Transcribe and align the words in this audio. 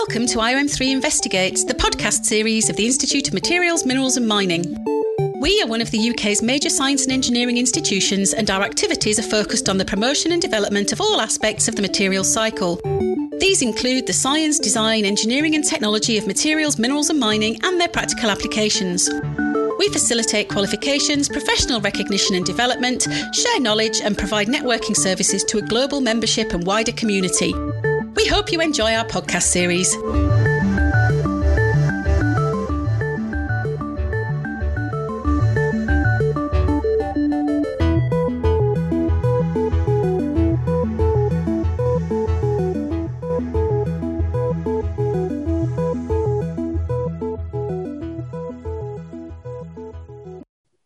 Welcome 0.00 0.26
to 0.28 0.38
IOM3 0.38 0.92
Investigates, 0.92 1.62
the 1.62 1.74
podcast 1.74 2.24
series 2.24 2.70
of 2.70 2.76
the 2.76 2.86
Institute 2.86 3.28
of 3.28 3.34
Materials, 3.34 3.84
Minerals 3.84 4.16
and 4.16 4.26
Mining. 4.26 4.64
We 5.42 5.60
are 5.60 5.68
one 5.68 5.82
of 5.82 5.90
the 5.90 6.08
UK's 6.08 6.42
major 6.42 6.70
science 6.70 7.02
and 7.02 7.12
engineering 7.12 7.58
institutions, 7.58 8.32
and 8.32 8.50
our 8.50 8.62
activities 8.62 9.18
are 9.18 9.30
focused 9.30 9.68
on 9.68 9.76
the 9.76 9.84
promotion 9.84 10.32
and 10.32 10.40
development 10.40 10.92
of 10.92 11.02
all 11.02 11.20
aspects 11.20 11.68
of 11.68 11.76
the 11.76 11.82
materials 11.82 12.32
cycle. 12.32 12.80
These 13.40 13.60
include 13.60 14.06
the 14.06 14.14
science, 14.14 14.58
design, 14.58 15.04
engineering, 15.04 15.54
and 15.54 15.62
technology 15.62 16.16
of 16.16 16.26
materials, 16.26 16.78
minerals, 16.78 17.10
and 17.10 17.20
mining, 17.20 17.58
and 17.62 17.78
their 17.78 17.88
practical 17.88 18.30
applications. 18.30 19.10
We 19.78 19.88
facilitate 19.90 20.48
qualifications, 20.48 21.28
professional 21.28 21.82
recognition 21.82 22.36
and 22.36 22.46
development, 22.46 23.06
share 23.34 23.60
knowledge, 23.60 24.00
and 24.00 24.16
provide 24.16 24.48
networking 24.48 24.96
services 24.96 25.44
to 25.44 25.58
a 25.58 25.62
global 25.62 26.00
membership 26.00 26.54
and 26.54 26.66
wider 26.66 26.92
community. 26.92 27.52
We 28.16 28.26
hope 28.26 28.52
you 28.52 28.60
enjoy 28.60 28.94
our 28.94 29.04
podcast 29.04 29.42
series. 29.44 29.96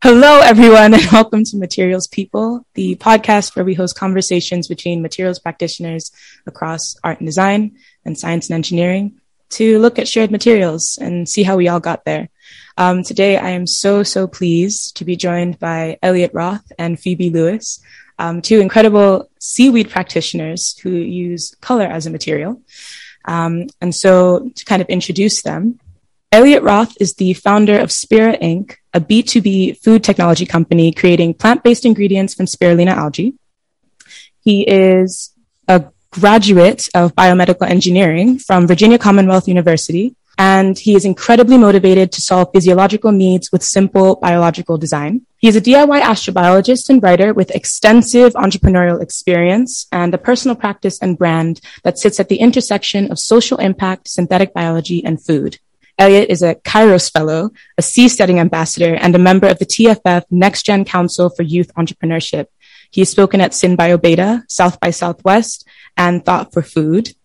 Hello, 0.07 0.39
everyone, 0.39 0.93
and 0.93 1.03
welcome 1.11 1.43
to 1.43 1.57
Materials 1.57 2.05
People, 2.05 2.63
the 2.75 2.95
podcast 2.97 3.55
where 3.55 3.65
we 3.65 3.73
host 3.73 3.97
conversations 3.97 4.67
between 4.67 5.01
materials 5.01 5.39
practitioners 5.39 6.11
across 6.45 6.95
art 7.03 7.19
and 7.19 7.27
design 7.27 7.79
and 8.05 8.15
science 8.15 8.47
and 8.47 8.53
engineering 8.53 9.19
to 9.49 9.79
look 9.79 9.97
at 9.97 10.07
shared 10.07 10.29
materials 10.29 10.99
and 11.01 11.27
see 11.27 11.41
how 11.41 11.57
we 11.57 11.69
all 11.69 11.79
got 11.79 12.05
there. 12.05 12.29
Um, 12.77 13.01
today, 13.01 13.37
I 13.37 13.49
am 13.49 13.65
so, 13.65 14.03
so 14.03 14.27
pleased 14.27 14.95
to 14.97 15.05
be 15.05 15.15
joined 15.15 15.57
by 15.57 15.97
Elliot 16.03 16.35
Roth 16.35 16.71
and 16.77 16.99
Phoebe 16.99 17.31
Lewis, 17.31 17.81
um, 18.19 18.43
two 18.43 18.59
incredible 18.59 19.31
seaweed 19.39 19.89
practitioners 19.89 20.77
who 20.77 20.91
use 20.91 21.55
color 21.61 21.85
as 21.85 22.05
a 22.05 22.11
material. 22.11 22.61
Um, 23.27 23.69
and 23.81 23.95
so, 23.95 24.51
to 24.53 24.65
kind 24.65 24.83
of 24.83 24.87
introduce 24.89 25.41
them, 25.41 25.79
Elliot 26.31 26.61
Roth 26.61 26.95
is 26.99 27.15
the 27.15 27.33
founder 27.33 27.79
of 27.79 27.91
Spira 27.91 28.37
Inc., 28.37 28.75
a 28.95 29.01
B2B 29.01 29.77
food 29.83 30.03
technology 30.03 30.45
company 30.45 30.91
creating 30.91 31.33
plant-based 31.33 31.85
ingredients 31.85 32.33
from 32.33 32.45
spirulina 32.45 32.93
algae. 32.95 33.35
He 34.39 34.67
is 34.67 35.33
a 35.67 35.83
graduate 36.11 36.87
of 36.95 37.13
biomedical 37.13 37.69
engineering 37.69 38.39
from 38.39 38.67
Virginia 38.67 38.97
Commonwealth 38.97 39.47
University, 39.49 40.15
and 40.37 40.79
he 40.79 40.95
is 40.95 41.05
incredibly 41.05 41.57
motivated 41.57 42.11
to 42.13 42.21
solve 42.21 42.49
physiological 42.53 43.11
needs 43.11 43.51
with 43.51 43.63
simple 43.63 44.15
biological 44.15 44.77
design. 44.77 45.21
He 45.37 45.49
is 45.49 45.55
a 45.55 45.61
DIY 45.61 46.01
astrobiologist 46.01 46.89
and 46.89 47.03
writer 47.03 47.33
with 47.33 47.51
extensive 47.51 48.33
entrepreneurial 48.33 49.01
experience 49.01 49.87
and 49.91 50.13
a 50.13 50.17
personal 50.17 50.55
practice 50.55 50.99
and 51.01 51.17
brand 51.17 51.59
that 51.83 51.99
sits 51.99 52.19
at 52.19 52.29
the 52.29 52.37
intersection 52.37 53.11
of 53.11 53.19
social 53.19 53.57
impact, 53.57 54.07
synthetic 54.07 54.53
biology, 54.53 55.03
and 55.03 55.23
food. 55.23 55.59
Elliot 55.97 56.29
is 56.29 56.41
a 56.41 56.55
Kairos 56.55 57.11
Fellow, 57.11 57.51
a 57.77 57.81
seasteading 57.81 58.39
ambassador, 58.39 58.95
and 58.95 59.15
a 59.15 59.19
member 59.19 59.47
of 59.47 59.59
the 59.59 59.65
TFF 59.65 60.23
Next 60.29 60.63
Gen 60.63 60.83
Council 60.83 61.29
for 61.29 61.43
Youth 61.43 61.71
Entrepreneurship. 61.75 62.47
He 62.91 63.01
has 63.01 63.09
spoken 63.09 63.41
at 63.41 63.51
SynBio 63.51 64.01
Beta, 64.01 64.43
South 64.49 64.79
by 64.79 64.89
Southwest, 64.89 65.65
and 65.95 66.23
Thought 66.23 66.51
for 66.53 66.61
Food. 66.61 67.15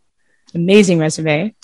Amazing 0.54 0.98
resume. 0.98 1.54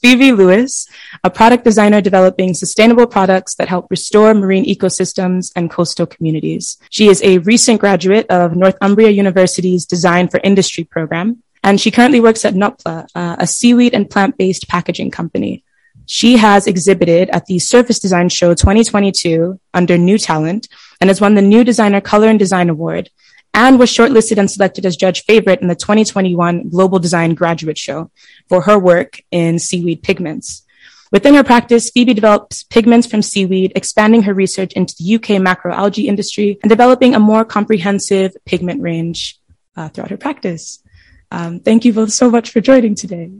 Phoebe 0.00 0.32
Lewis, 0.32 0.88
a 1.24 1.30
product 1.30 1.64
designer 1.64 2.00
developing 2.00 2.54
sustainable 2.54 3.06
products 3.06 3.54
that 3.56 3.68
help 3.68 3.86
restore 3.90 4.34
marine 4.34 4.64
ecosystems 4.64 5.50
and 5.56 5.70
coastal 5.70 6.06
communities. 6.06 6.78
She 6.90 7.08
is 7.08 7.22
a 7.22 7.38
recent 7.38 7.80
graduate 7.80 8.26
of 8.28 8.56
Northumbria 8.56 9.10
University's 9.10 9.86
Design 9.86 10.28
for 10.28 10.38
Industry 10.44 10.84
program, 10.84 11.42
and 11.64 11.80
she 11.80 11.90
currently 11.90 12.20
works 12.20 12.44
at 12.44 12.54
Notpla, 12.54 13.08
uh, 13.14 13.36
a 13.38 13.46
seaweed 13.46 13.94
and 13.94 14.08
plant-based 14.08 14.68
packaging 14.68 15.10
company. 15.10 15.64
She 16.06 16.36
has 16.36 16.66
exhibited 16.66 17.30
at 17.30 17.46
the 17.46 17.58
Surface 17.58 17.98
Design 17.98 18.28
Show 18.28 18.54
2022 18.54 19.58
under 19.74 19.98
New 19.98 20.18
Talent 20.18 20.68
and 21.00 21.10
has 21.10 21.20
won 21.20 21.34
the 21.34 21.42
New 21.42 21.64
Designer 21.64 22.00
Color 22.00 22.28
and 22.28 22.38
Design 22.38 22.70
Award 22.70 23.10
and 23.52 23.78
was 23.78 23.90
shortlisted 23.90 24.38
and 24.38 24.50
selected 24.50 24.86
as 24.86 24.96
judge 24.96 25.24
favorite 25.24 25.60
in 25.60 25.68
the 25.68 25.74
2021 25.74 26.68
Global 26.68 27.00
Design 27.00 27.34
Graduate 27.34 27.78
Show 27.78 28.10
for 28.48 28.62
her 28.62 28.78
work 28.78 29.20
in 29.32 29.58
seaweed 29.58 30.02
pigments. 30.02 30.62
Within 31.10 31.34
her 31.34 31.44
practice, 31.44 31.90
Phoebe 31.90 32.14
develops 32.14 32.62
pigments 32.64 33.06
from 33.06 33.22
seaweed, 33.22 33.72
expanding 33.74 34.22
her 34.22 34.34
research 34.34 34.72
into 34.74 34.94
the 34.98 35.14
UK 35.16 35.40
macroalgae 35.40 36.06
industry 36.06 36.58
and 36.62 36.70
developing 36.70 37.14
a 37.14 37.20
more 37.20 37.44
comprehensive 37.44 38.36
pigment 38.44 38.82
range 38.82 39.40
uh, 39.76 39.88
throughout 39.88 40.10
her 40.10 40.16
practice. 40.16 40.82
Um, 41.30 41.60
thank 41.60 41.84
you 41.84 41.92
both 41.92 42.12
so 42.12 42.30
much 42.30 42.50
for 42.50 42.60
joining 42.60 42.94
today. 42.94 43.30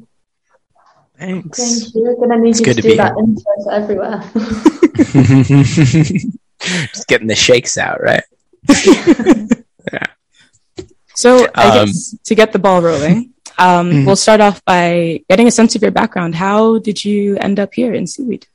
Thanks. 1.18 1.58
Thank 1.58 1.94
you. 1.94 2.02
We're 2.02 2.16
gonna 2.28 2.38
need 2.42 2.50
It's 2.50 2.60
you 2.60 2.66
to, 2.66 2.74
to 2.74 2.82
do 2.82 2.88
be 2.90 2.96
that 2.96 3.14
here. 3.14 3.24
intro 3.24 3.72
everywhere. 3.72 4.22
Just 6.92 7.06
getting 7.08 7.26
the 7.28 7.34
shakes 7.34 7.78
out, 7.78 8.00
right? 8.02 8.24
yeah. 9.92 10.06
So 11.14 11.46
I 11.54 11.78
Um, 11.80 11.86
guess 11.86 12.16
to 12.24 12.34
get 12.34 12.52
the 12.52 12.58
ball 12.58 12.82
rolling, 12.82 13.32
um, 13.58 13.90
Mhm. 13.90 14.06
we'll 14.06 14.16
start 14.16 14.40
off 14.40 14.62
by 14.64 15.22
getting 15.30 15.46
a 15.46 15.50
sense 15.50 15.74
of 15.74 15.82
your 15.82 15.90
background. 15.90 16.34
How 16.34 16.78
did 16.78 17.04
you 17.04 17.36
end 17.38 17.58
up 17.60 17.74
here 17.74 17.92
in 17.94 18.06
seaweed? 18.06 18.46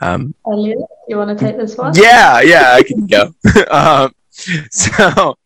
Um, 0.00 0.34
Elliot, 0.46 0.78
you 1.08 1.16
want 1.16 1.36
to 1.38 1.44
take 1.44 1.56
this 1.56 1.76
one? 1.76 1.92
yeah, 1.96 2.40
yeah, 2.40 2.72
I 2.74 2.82
can 2.82 3.06
go. 3.06 3.34
um, 3.70 4.12
so 4.70 5.36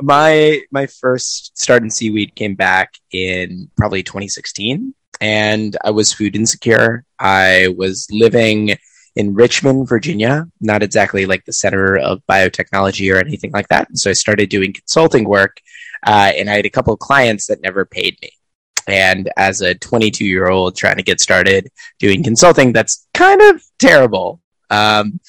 my 0.00 0.62
my 0.70 0.86
first 0.86 1.56
start 1.58 1.82
in 1.82 1.90
seaweed 1.90 2.34
came 2.34 2.54
back 2.54 2.94
in 3.12 3.70
probably 3.76 4.02
2016, 4.02 4.94
and 5.22 5.76
I 5.84 5.92
was 5.92 6.12
food 6.12 6.34
insecure. 6.34 7.04
I 7.16 7.72
was 7.78 8.08
living 8.10 8.76
in 9.14 9.34
Richmond, 9.34 9.88
Virginia, 9.88 10.48
not 10.60 10.82
exactly 10.82 11.26
like 11.26 11.44
the 11.44 11.52
center 11.52 11.96
of 11.96 12.26
biotechnology 12.28 13.14
or 13.14 13.18
anything 13.18 13.52
like 13.52 13.68
that. 13.68 13.86
So 13.96 14.10
I 14.10 14.14
started 14.14 14.48
doing 14.48 14.72
consulting 14.72 15.24
work, 15.24 15.60
uh, 16.04 16.32
and 16.36 16.50
I 16.50 16.54
had 16.54 16.66
a 16.66 16.70
couple 16.70 16.92
of 16.92 16.98
clients 16.98 17.46
that 17.46 17.62
never 17.62 17.84
paid 17.84 18.18
me. 18.20 18.30
And 18.88 19.30
as 19.36 19.60
a 19.60 19.76
22 19.76 20.24
year 20.24 20.48
old 20.48 20.76
trying 20.76 20.96
to 20.96 21.04
get 21.04 21.20
started 21.20 21.68
doing 22.00 22.24
consulting, 22.24 22.72
that's 22.72 23.06
kind 23.14 23.40
of 23.42 23.62
terrible. 23.78 24.40
Um, 24.70 25.20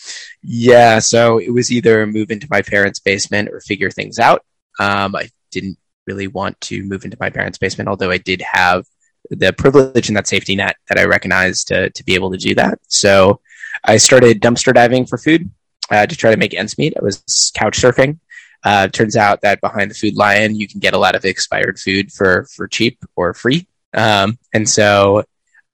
yeah, 0.42 0.98
so 0.98 1.38
it 1.38 1.52
was 1.54 1.72
either 1.72 2.08
move 2.08 2.32
into 2.32 2.48
my 2.50 2.64
parents' 2.64 3.00
basement 3.00 3.50
or 3.50 3.60
figure 3.60 3.92
things 3.92 4.18
out. 4.18 4.44
Um, 4.80 5.16
I 5.16 5.30
didn't 5.52 5.78
really 6.08 6.28
want 6.28 6.60
to 6.62 6.84
move 6.84 7.06
into 7.06 7.18
my 7.20 7.30
parents' 7.30 7.60
basement, 7.60 7.90
although 7.90 8.10
I 8.10 8.18
did 8.18 8.42
have 8.42 8.86
the 9.30 9.54
privilege 9.54 10.08
and 10.08 10.18
that 10.18 10.28
safety 10.28 10.56
net 10.56 10.76
that 10.90 11.00
I 11.00 11.06
recognized 11.06 11.68
to, 11.70 11.90
to 11.90 12.04
be 12.04 12.16
able 12.16 12.32
to 12.32 12.38
do 12.38 12.56
that. 12.56 12.80
So 12.88 13.40
I 13.84 13.98
started 13.98 14.42
dumpster 14.42 14.74
diving 14.74 15.06
for 15.06 15.18
food 15.18 15.50
uh, 15.90 16.06
to 16.06 16.16
try 16.16 16.32
to 16.32 16.38
make 16.38 16.54
ends 16.54 16.78
meet. 16.78 16.94
I 16.98 17.04
was 17.04 17.52
couch 17.56 17.80
surfing. 17.80 18.20
Uh, 18.64 18.88
turns 18.88 19.18
out 19.18 19.42
that 19.42 19.60
behind 19.60 19.92
the 19.92 19.96
Food 19.96 20.16
Lion, 20.16 20.56
you 20.56 20.68
can 20.68 20.80
get 20.80 20.94
a 20.94 20.98
lot 20.98 21.16
of 21.16 21.26
expired 21.26 21.78
food 21.80 22.12
for 22.12 22.48
for 22.56 22.68
cheap 22.68 22.98
or 23.16 23.34
free. 23.34 23.68
Um, 23.94 24.38
and 24.54 24.68
so 24.70 25.24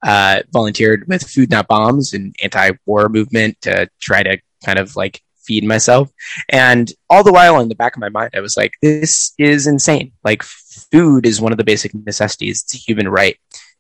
uh, 0.02 0.42
volunteered 0.52 1.06
with 1.08 1.24
Food 1.30 1.52
Not 1.52 1.68
Bombs, 1.68 2.14
and 2.14 2.36
anti-war 2.42 3.10
movement 3.10 3.62
to 3.62 3.90
try 4.00 4.24
to 4.24 4.40
kind 4.66 4.80
of 4.80 4.96
like 4.96 5.22
feed 5.50 5.64
myself. 5.64 6.12
And 6.48 6.92
all 7.10 7.24
the 7.24 7.34
while 7.34 7.60
in 7.60 7.70
the 7.70 7.76
back 7.76 7.96
of 7.96 8.00
my 8.00 8.10
mind, 8.10 8.32
I 8.36 8.40
was 8.40 8.56
like, 8.56 8.74
this 8.84 9.34
is 9.40 9.66
insane. 9.66 10.12
Like 10.24 10.44
food 10.44 11.26
is 11.26 11.42
one 11.42 11.52
of 11.52 11.58
the 11.58 11.64
basic 11.64 11.94
necessities. 11.96 12.62
It's 12.62 12.76
a 12.76 12.78
human 12.78 13.10
right. 13.10 13.36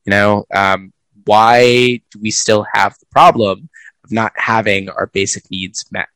You 0.05 0.11
know, 0.11 0.45
um, 0.53 0.91
why 1.25 2.01
do 2.11 2.19
we 2.19 2.31
still 2.31 2.65
have 2.73 2.97
the 2.99 3.05
problem 3.11 3.69
of 4.03 4.11
not 4.11 4.31
having 4.35 4.89
our 4.89 5.05
basic 5.05 5.49
needs 5.51 5.85
met? 5.91 6.07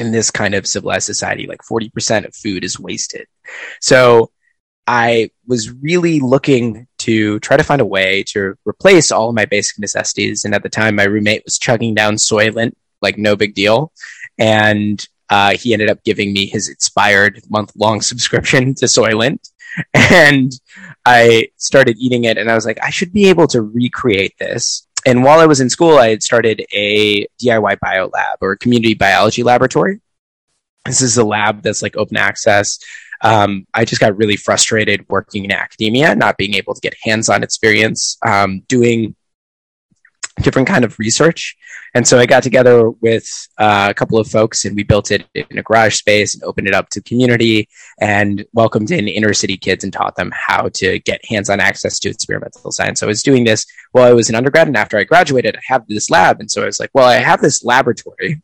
In 0.00 0.10
this 0.10 0.30
kind 0.30 0.54
of 0.54 0.66
civilized 0.66 1.04
society, 1.04 1.46
like 1.46 1.60
40% 1.70 2.24
of 2.24 2.34
food 2.34 2.64
is 2.64 2.80
wasted. 2.80 3.26
So 3.82 4.30
I 4.86 5.28
was 5.46 5.70
really 5.70 6.18
looking 6.20 6.86
to 7.00 7.38
try 7.40 7.58
to 7.58 7.62
find 7.62 7.82
a 7.82 7.86
way 7.86 8.24
to 8.28 8.54
replace 8.64 9.12
all 9.12 9.28
of 9.28 9.34
my 9.34 9.44
basic 9.44 9.78
necessities. 9.78 10.46
And 10.46 10.54
at 10.54 10.62
the 10.62 10.70
time, 10.70 10.96
my 10.96 11.04
roommate 11.04 11.44
was 11.44 11.58
chugging 11.58 11.94
down 11.94 12.14
Soylent, 12.14 12.72
like 13.02 13.18
no 13.18 13.36
big 13.36 13.54
deal. 13.54 13.92
And 14.38 15.06
uh, 15.30 15.56
he 15.56 15.72
ended 15.72 15.90
up 15.90 16.04
giving 16.04 16.32
me 16.32 16.46
his 16.46 16.68
expired 16.68 17.40
month 17.48 17.72
long 17.76 18.00
subscription 18.00 18.74
to 18.76 18.86
Soylent. 18.86 19.48
And 19.94 20.52
I 21.06 21.48
started 21.56 21.96
eating 21.98 22.24
it, 22.24 22.36
and 22.36 22.50
I 22.50 22.54
was 22.54 22.66
like, 22.66 22.78
I 22.82 22.90
should 22.90 23.10
be 23.10 23.30
able 23.30 23.46
to 23.48 23.62
recreate 23.62 24.36
this. 24.38 24.86
And 25.06 25.24
while 25.24 25.40
I 25.40 25.46
was 25.46 25.62
in 25.62 25.70
school, 25.70 25.96
I 25.96 26.10
had 26.10 26.22
started 26.22 26.62
a 26.74 27.26
DIY 27.42 27.78
bio 27.80 28.08
lab 28.08 28.38
or 28.42 28.56
community 28.56 28.92
biology 28.92 29.42
laboratory. 29.42 30.02
this 30.84 31.00
is 31.00 31.16
a 31.16 31.24
lab 31.24 31.62
that's 31.62 31.80
like 31.80 31.96
open 31.96 32.18
access. 32.18 32.78
Um, 33.22 33.66
I 33.72 33.84
just 33.84 34.00
got 34.00 34.16
really 34.16 34.36
frustrated 34.36 35.06
working 35.08 35.44
in 35.44 35.52
academia, 35.52 36.14
not 36.14 36.36
being 36.36 36.54
able 36.54 36.74
to 36.74 36.80
get 36.80 36.94
hands-on 37.02 37.42
experience 37.42 38.18
um, 38.26 38.60
doing 38.68 39.14
different 40.40 40.68
kind 40.68 40.84
of 40.84 40.98
research. 40.98 41.56
And 41.94 42.06
so 42.06 42.18
I 42.18 42.26
got 42.26 42.42
together 42.42 42.90
with 42.90 43.28
uh, 43.58 43.88
a 43.90 43.94
couple 43.94 44.18
of 44.18 44.28
folks 44.28 44.64
and 44.64 44.74
we 44.74 44.82
built 44.82 45.10
it 45.10 45.26
in 45.34 45.58
a 45.58 45.62
garage 45.62 45.96
space 45.96 46.34
and 46.34 46.42
opened 46.42 46.66
it 46.66 46.74
up 46.74 46.88
to 46.90 47.02
community 47.02 47.68
and 48.00 48.44
welcomed 48.52 48.90
in 48.90 49.08
inner 49.08 49.34
city 49.34 49.56
kids 49.56 49.84
and 49.84 49.92
taught 49.92 50.16
them 50.16 50.32
how 50.34 50.68
to 50.70 50.98
get 51.00 51.24
hands-on 51.28 51.60
access 51.60 51.98
to 52.00 52.08
experimental 52.08 52.72
science. 52.72 53.00
So 53.00 53.06
I 53.06 53.08
was 53.08 53.22
doing 53.22 53.44
this 53.44 53.66
while 53.92 54.08
I 54.08 54.14
was 54.14 54.30
an 54.30 54.34
undergrad 54.34 54.68
and 54.68 54.76
after 54.76 54.96
I 54.96 55.04
graduated, 55.04 55.56
I 55.56 55.60
have 55.66 55.86
this 55.86 56.08
lab. 56.08 56.40
And 56.40 56.50
so 56.50 56.62
I 56.62 56.66
was 56.66 56.80
like, 56.80 56.90
well, 56.94 57.08
I 57.08 57.16
have 57.16 57.42
this 57.42 57.62
laboratory 57.62 58.40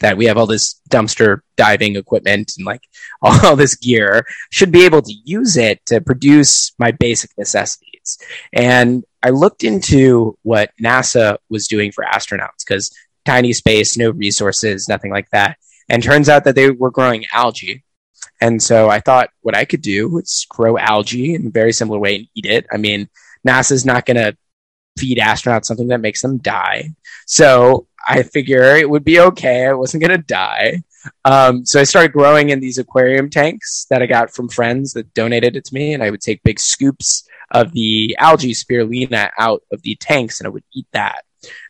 that 0.00 0.16
we 0.16 0.26
have 0.26 0.36
all 0.36 0.46
this 0.46 0.80
dumpster 0.90 1.40
diving 1.56 1.96
equipment 1.96 2.52
and 2.56 2.66
like 2.66 2.82
all 3.22 3.56
this 3.56 3.74
gear 3.76 4.26
should 4.50 4.72
be 4.72 4.84
able 4.84 5.02
to 5.02 5.14
use 5.24 5.56
it 5.56 5.84
to 5.86 6.00
produce 6.00 6.72
my 6.78 6.90
basic 6.90 7.30
necessities 7.38 7.91
and 8.52 9.04
i 9.22 9.30
looked 9.30 9.64
into 9.64 10.36
what 10.42 10.70
nasa 10.82 11.38
was 11.48 11.68
doing 11.68 11.92
for 11.92 12.04
astronauts 12.04 12.64
because 12.66 12.90
tiny 13.24 13.52
space 13.52 13.96
no 13.96 14.10
resources 14.10 14.88
nothing 14.88 15.10
like 15.10 15.28
that. 15.30 15.56
And 15.88 16.02
turns 16.02 16.28
out 16.28 16.44
that 16.44 16.54
they 16.54 16.70
were 16.70 16.90
growing 16.90 17.26
algae. 17.32 17.84
And 18.40 18.62
so 18.62 18.88
i 18.88 19.00
thought 19.00 19.30
what 19.42 19.56
i 19.56 19.64
could 19.64 19.82
do 19.82 20.18
is 20.18 20.46
grow 20.48 20.78
algae 20.78 21.34
in 21.34 21.46
a 21.46 21.50
very 21.50 21.72
similar 21.72 21.98
way 21.98 22.16
and 22.16 22.26
eat 22.34 22.46
it. 22.46 22.66
I 22.72 22.76
mean 22.76 23.08
nasa's 23.46 23.84
not 23.84 24.06
going 24.06 24.16
to 24.16 24.36
feed 24.98 25.18
astronauts 25.18 25.64
something 25.64 25.88
that 25.88 26.00
makes 26.00 26.22
them 26.22 26.38
die. 26.38 26.90
So 27.26 27.86
I 28.06 28.22
figure 28.22 28.76
it 28.76 28.88
would 28.88 29.04
be 29.04 29.20
okay. 29.20 29.66
I 29.66 29.72
wasn't 29.72 30.02
going 30.02 30.18
to 30.18 30.26
die. 30.26 30.82
Um, 31.24 31.64
so 31.64 31.80
I 31.80 31.84
started 31.84 32.12
growing 32.12 32.50
in 32.50 32.60
these 32.60 32.78
aquarium 32.78 33.30
tanks 33.30 33.86
that 33.90 34.02
I 34.02 34.06
got 34.06 34.34
from 34.34 34.48
friends 34.48 34.92
that 34.92 35.12
donated 35.14 35.56
it 35.56 35.64
to 35.66 35.74
me. 35.74 35.94
And 35.94 36.02
I 36.02 36.10
would 36.10 36.20
take 36.20 36.42
big 36.42 36.60
scoops 36.60 37.28
of 37.50 37.72
the 37.72 38.16
algae 38.18 38.52
spirulina 38.52 39.30
out 39.38 39.62
of 39.72 39.82
the 39.82 39.94
tanks 39.96 40.40
and 40.40 40.46
I 40.46 40.50
would 40.50 40.64
eat 40.74 40.86
that. 40.92 41.22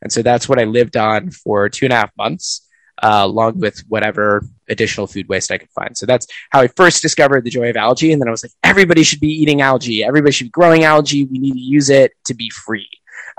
And 0.03 0.13
so 0.13 0.23
that's 0.23 0.49
what 0.49 0.59
I 0.59 0.65
lived 0.65 0.97
on 0.97 1.31
for 1.31 1.69
two 1.69 1.87
and 1.87 1.93
a 1.93 1.97
half 1.97 2.11
months, 2.17 2.69
uh, 3.03 3.23
along 3.25 3.59
with 3.59 3.83
whatever 3.89 4.45
additional 4.69 5.07
food 5.07 5.29
waste 5.29 5.51
I 5.51 5.59
could 5.59 5.71
find. 5.71 5.97
So 5.97 6.07
that's 6.07 6.27
how 6.51 6.61
I 6.61 6.69
first 6.69 7.03
discovered 7.03 7.45
the 7.45 7.51
joy 7.51 7.71
of 7.71 7.77
algae. 7.77 8.13
And 8.13 8.21
then 8.21 8.29
I 8.29 8.33
was 8.33 8.45
like, 8.45 8.53
everybody 8.63 9.03
should 9.03 9.21
be 9.21 9.33
eating 9.33 9.61
algae. 9.61 10.05
Everybody 10.05 10.33
should 10.33 10.49
be 10.49 10.51
growing 10.51 10.85
algae. 10.85 11.25
We 11.25 11.39
need 11.39 11.55
to 11.55 11.59
use 11.59 11.91
it 11.91 12.13
to 12.27 12.35
be 12.35 12.51
free. 12.51 12.89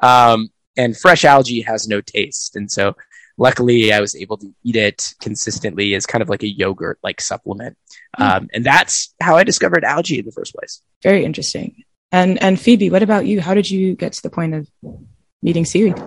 Um, 0.01 0.49
and 0.75 0.97
fresh 0.97 1.23
algae 1.23 1.61
has 1.61 1.87
no 1.87 2.01
taste. 2.01 2.55
And 2.55 2.71
so 2.71 2.95
luckily 3.37 3.91
I 3.91 3.99
was 3.99 4.15
able 4.15 4.37
to 4.37 4.53
eat 4.63 4.75
it 4.75 5.13
consistently 5.21 5.95
as 5.95 6.05
kind 6.05 6.21
of 6.21 6.29
like 6.29 6.43
a 6.43 6.47
yogurt 6.47 6.99
like 7.03 7.21
supplement. 7.21 7.77
Mm. 8.19 8.37
Um, 8.37 8.47
and 8.53 8.65
that's 8.65 9.13
how 9.21 9.37
I 9.37 9.43
discovered 9.43 9.83
algae 9.83 10.19
in 10.19 10.25
the 10.25 10.31
first 10.31 10.53
place. 10.55 10.81
Very 11.01 11.25
interesting. 11.25 11.83
And 12.11 12.41
and 12.43 12.59
Phoebe, 12.59 12.89
what 12.89 13.03
about 13.03 13.25
you? 13.25 13.41
How 13.41 13.53
did 13.53 13.69
you 13.69 13.95
get 13.95 14.13
to 14.13 14.21
the 14.21 14.29
point 14.29 14.53
of 14.53 14.67
meeting 15.41 15.65
seaweed? 15.65 16.01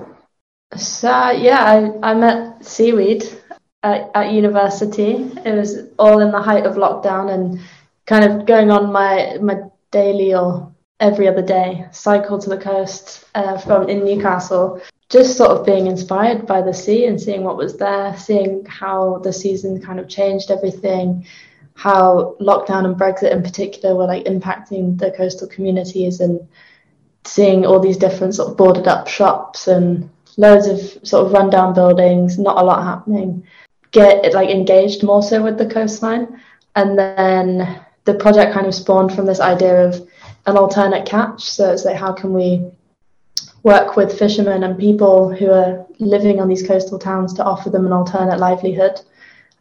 So 0.77 1.31
yeah, 1.31 1.65
I, 1.65 2.11
I 2.11 2.15
met 2.15 2.65
seaweed 2.65 3.25
at, 3.83 4.11
at 4.15 4.33
university. 4.33 5.13
It 5.45 5.55
was 5.55 5.89
all 5.99 6.21
in 6.21 6.31
the 6.31 6.41
height 6.41 6.67
of 6.67 6.77
lockdown 6.77 7.33
and 7.33 7.61
kind 8.07 8.25
of 8.25 8.47
going 8.47 8.71
on 8.71 8.93
my 8.93 9.39
my 9.41 9.63
daily 9.91 10.35
or 10.35 10.73
every 10.99 11.29
other 11.29 11.43
day 11.43 11.87
cycle 11.93 12.39
to 12.39 12.49
the 12.49 12.57
coast 12.57 13.25
uh, 13.35 13.59
from 13.59 13.89
in 13.89 14.05
Newcastle, 14.05 14.81
just 15.09 15.37
sort 15.37 15.51
of 15.51 15.65
being 15.65 15.87
inspired 15.87 16.47
by 16.47 16.61
the 16.63 16.75
sea 16.75 17.07
and 17.07 17.21
seeing 17.21 17.45
what 17.45 17.57
was 17.57 17.77
there, 17.77 18.17
seeing 18.17 18.65
how 18.67 19.19
the 19.19 19.33
season 19.33 19.81
kind 19.81 20.01
of 20.01 20.09
changed 20.09 20.51
everything, 20.51 21.27
how 21.75 22.37
lockdown 22.41 22.85
and 22.85 22.97
Brexit 22.97 23.31
in 23.31 23.43
particular 23.43 23.95
were 23.95 24.07
like 24.07 24.25
impacting 24.25 24.99
the 24.99 25.13
coastal 25.13 25.47
communities 25.47 26.21
and 26.21 26.47
seeing 27.25 27.65
all 27.65 27.79
these 27.79 27.97
different 27.97 28.35
sort 28.35 28.51
of 28.51 28.57
boarded 28.57 28.89
up 28.89 29.07
shops 29.07 29.69
and 29.69 30.09
loads 30.37 30.67
of 30.67 30.79
sort 31.07 31.27
of 31.27 31.33
rundown 31.33 31.75
buildings, 31.75 32.39
not 32.39 32.59
a 32.59 32.65
lot 32.65 32.83
happening. 32.83 33.47
Get 33.93 34.33
like 34.33 34.51
engaged 34.51 35.03
more 35.03 35.23
so 35.23 35.43
with 35.43 35.59
the 35.59 35.67
coastline. 35.67 36.41
And 36.75 36.99
then 36.99 37.81
the 38.05 38.15
project 38.15 38.53
kind 38.53 38.67
of 38.67 38.75
spawned 38.75 39.15
from 39.15 39.27
this 39.27 39.41
idea 39.41 39.87
of 39.87 40.09
an 40.47 40.57
alternate 40.57 41.07
catch. 41.07 41.43
So 41.43 41.73
it's 41.73 41.85
like, 41.85 41.97
how 41.97 42.13
can 42.13 42.33
we 42.33 42.71
work 43.67 43.97
with 43.97 44.17
fishermen 44.17 44.63
and 44.63 44.79
people 44.79 45.35
who 45.35 45.51
are 45.51 45.85
living 45.99 46.41
on 46.41 46.47
these 46.47 46.65
coastal 46.65 47.01
towns 47.01 47.35
to 47.35 47.45
offer 47.45 47.69
them 47.69 47.85
an 47.85 47.93
alternate 47.93 48.39
livelihood? 48.39 49.01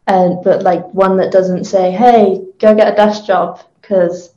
And 0.06 0.42
but 0.44 0.62
like 0.62 0.84
one 0.94 1.16
that 1.16 1.32
doesn't 1.32 1.64
say, 1.64 1.90
"Hey, 1.90 2.40
go 2.60 2.72
get 2.74 2.92
a 2.92 2.96
desk 2.96 3.26
job 3.26 3.60
because 3.80 4.32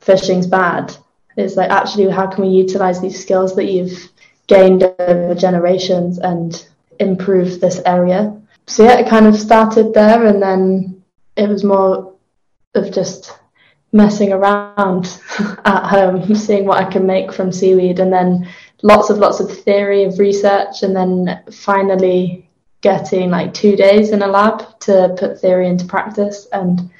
fishing's 0.00 0.46
bad." 0.46 0.96
It's 1.36 1.56
like 1.56 1.70
actually, 1.70 2.08
how 2.10 2.26
can 2.26 2.44
we 2.44 2.50
utilize 2.64 2.98
these 3.00 3.20
skills 3.20 3.54
that 3.56 3.70
you've 3.70 4.08
gained 4.46 4.82
over 4.98 5.34
generations 5.34 6.18
and 6.18 6.66
improve 6.98 7.60
this 7.60 7.82
area? 7.84 8.40
So 8.66 8.84
yeah, 8.84 8.98
it 9.00 9.08
kind 9.08 9.26
of 9.26 9.36
started 9.36 9.92
there, 9.92 10.24
and 10.24 10.40
then 10.40 11.02
it 11.36 11.48
was 11.50 11.62
more 11.62 12.14
of 12.74 12.90
just 12.90 13.38
messing 13.92 14.32
around 14.32 15.20
at 15.66 15.84
home, 15.88 16.34
seeing 16.34 16.64
what 16.64 16.82
I 16.82 16.90
can 16.90 17.06
make 17.06 17.32
from 17.34 17.52
seaweed, 17.52 18.00
and 18.00 18.10
then 18.10 18.48
lots 18.84 19.08
of 19.08 19.16
lots 19.18 19.40
of 19.40 19.50
theory 19.50 20.04
of 20.04 20.20
research, 20.20 20.82
and 20.84 20.94
then 20.94 21.42
finally 21.50 22.48
getting 22.82 23.30
like 23.30 23.52
two 23.54 23.74
days 23.74 24.10
in 24.10 24.22
a 24.22 24.26
lab 24.26 24.78
to 24.78 25.16
put 25.18 25.40
theory 25.40 25.66
into 25.66 25.86
practice, 25.86 26.46
and 26.52 26.90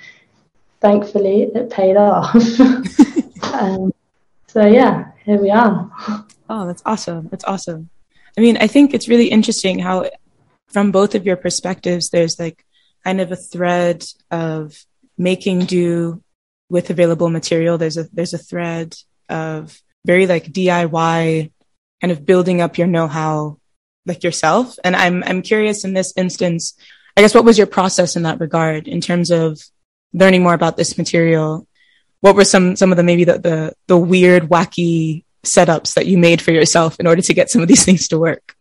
thankfully 0.81 1.42
it 1.42 1.70
paid 1.70 1.96
off. 1.96 2.34
um, 3.54 3.92
so 4.48 4.66
yeah, 4.66 5.12
here 5.25 5.40
we 5.40 5.50
are. 5.50 5.90
Oh, 6.48 6.66
that's 6.66 6.82
awesome! 6.84 7.28
That's 7.28 7.44
awesome. 7.44 7.90
I 8.36 8.40
mean, 8.40 8.56
I 8.56 8.66
think 8.66 8.94
it's 8.94 9.08
really 9.08 9.28
interesting 9.28 9.78
how, 9.78 10.10
from 10.69 10.90
both 10.90 11.14
of 11.14 11.26
your 11.26 11.36
perspectives, 11.36 12.10
there's 12.10 12.40
like 12.40 12.64
kind 13.04 13.20
of 13.20 13.31
a 13.31 13.36
thread 13.36 14.04
of 14.31 14.82
making 15.19 15.66
do 15.66 16.22
with 16.70 16.88
available 16.88 17.28
material. 17.28 17.76
There's 17.76 17.98
a 17.98 18.08
there's 18.12 18.32
a 18.32 18.38
thread 18.38 18.96
of 19.28 19.78
very 20.06 20.26
like 20.26 20.46
DIY 20.46 21.50
kind 22.05 22.12
of 22.12 22.27
building 22.27 22.61
up 22.61 22.77
your 22.77 22.87
know-how 22.87 23.56
like 24.05 24.23
yourself. 24.23 24.77
And 24.85 24.95
I'm 24.95 25.25
I'm 25.25 25.41
curious 25.41 25.87
in 25.87 25.95
this 25.95 26.12
instance, 26.19 26.75
I 27.17 27.23
guess 27.23 27.35
what 27.35 27.47
was 27.47 27.56
your 27.56 27.67
process 27.67 28.15
in 28.15 28.25
that 28.25 28.41
regard 28.41 28.87
in 28.89 29.01
terms 29.01 29.31
of 29.31 29.59
learning 30.12 30.43
more 30.43 30.53
about 30.53 30.77
this 30.77 30.99
material? 30.99 31.67
What 32.21 32.37
were 32.37 32.45
some 32.45 32.77
some 32.77 32.93
of 32.93 32.99
the 32.99 33.03
maybe 33.03 33.25
the 33.25 33.39
the, 33.39 33.73
the 33.87 33.97
weird, 33.97 34.51
wacky 34.51 35.25
setups 35.45 35.94
that 35.94 36.05
you 36.05 36.19
made 36.19 36.43
for 36.43 36.53
yourself 36.53 37.01
in 37.01 37.06
order 37.06 37.23
to 37.23 37.32
get 37.32 37.49
some 37.49 37.63
of 37.63 37.69
these 37.69 37.84
things 37.87 38.08
to 38.08 38.19
work? 38.19 38.55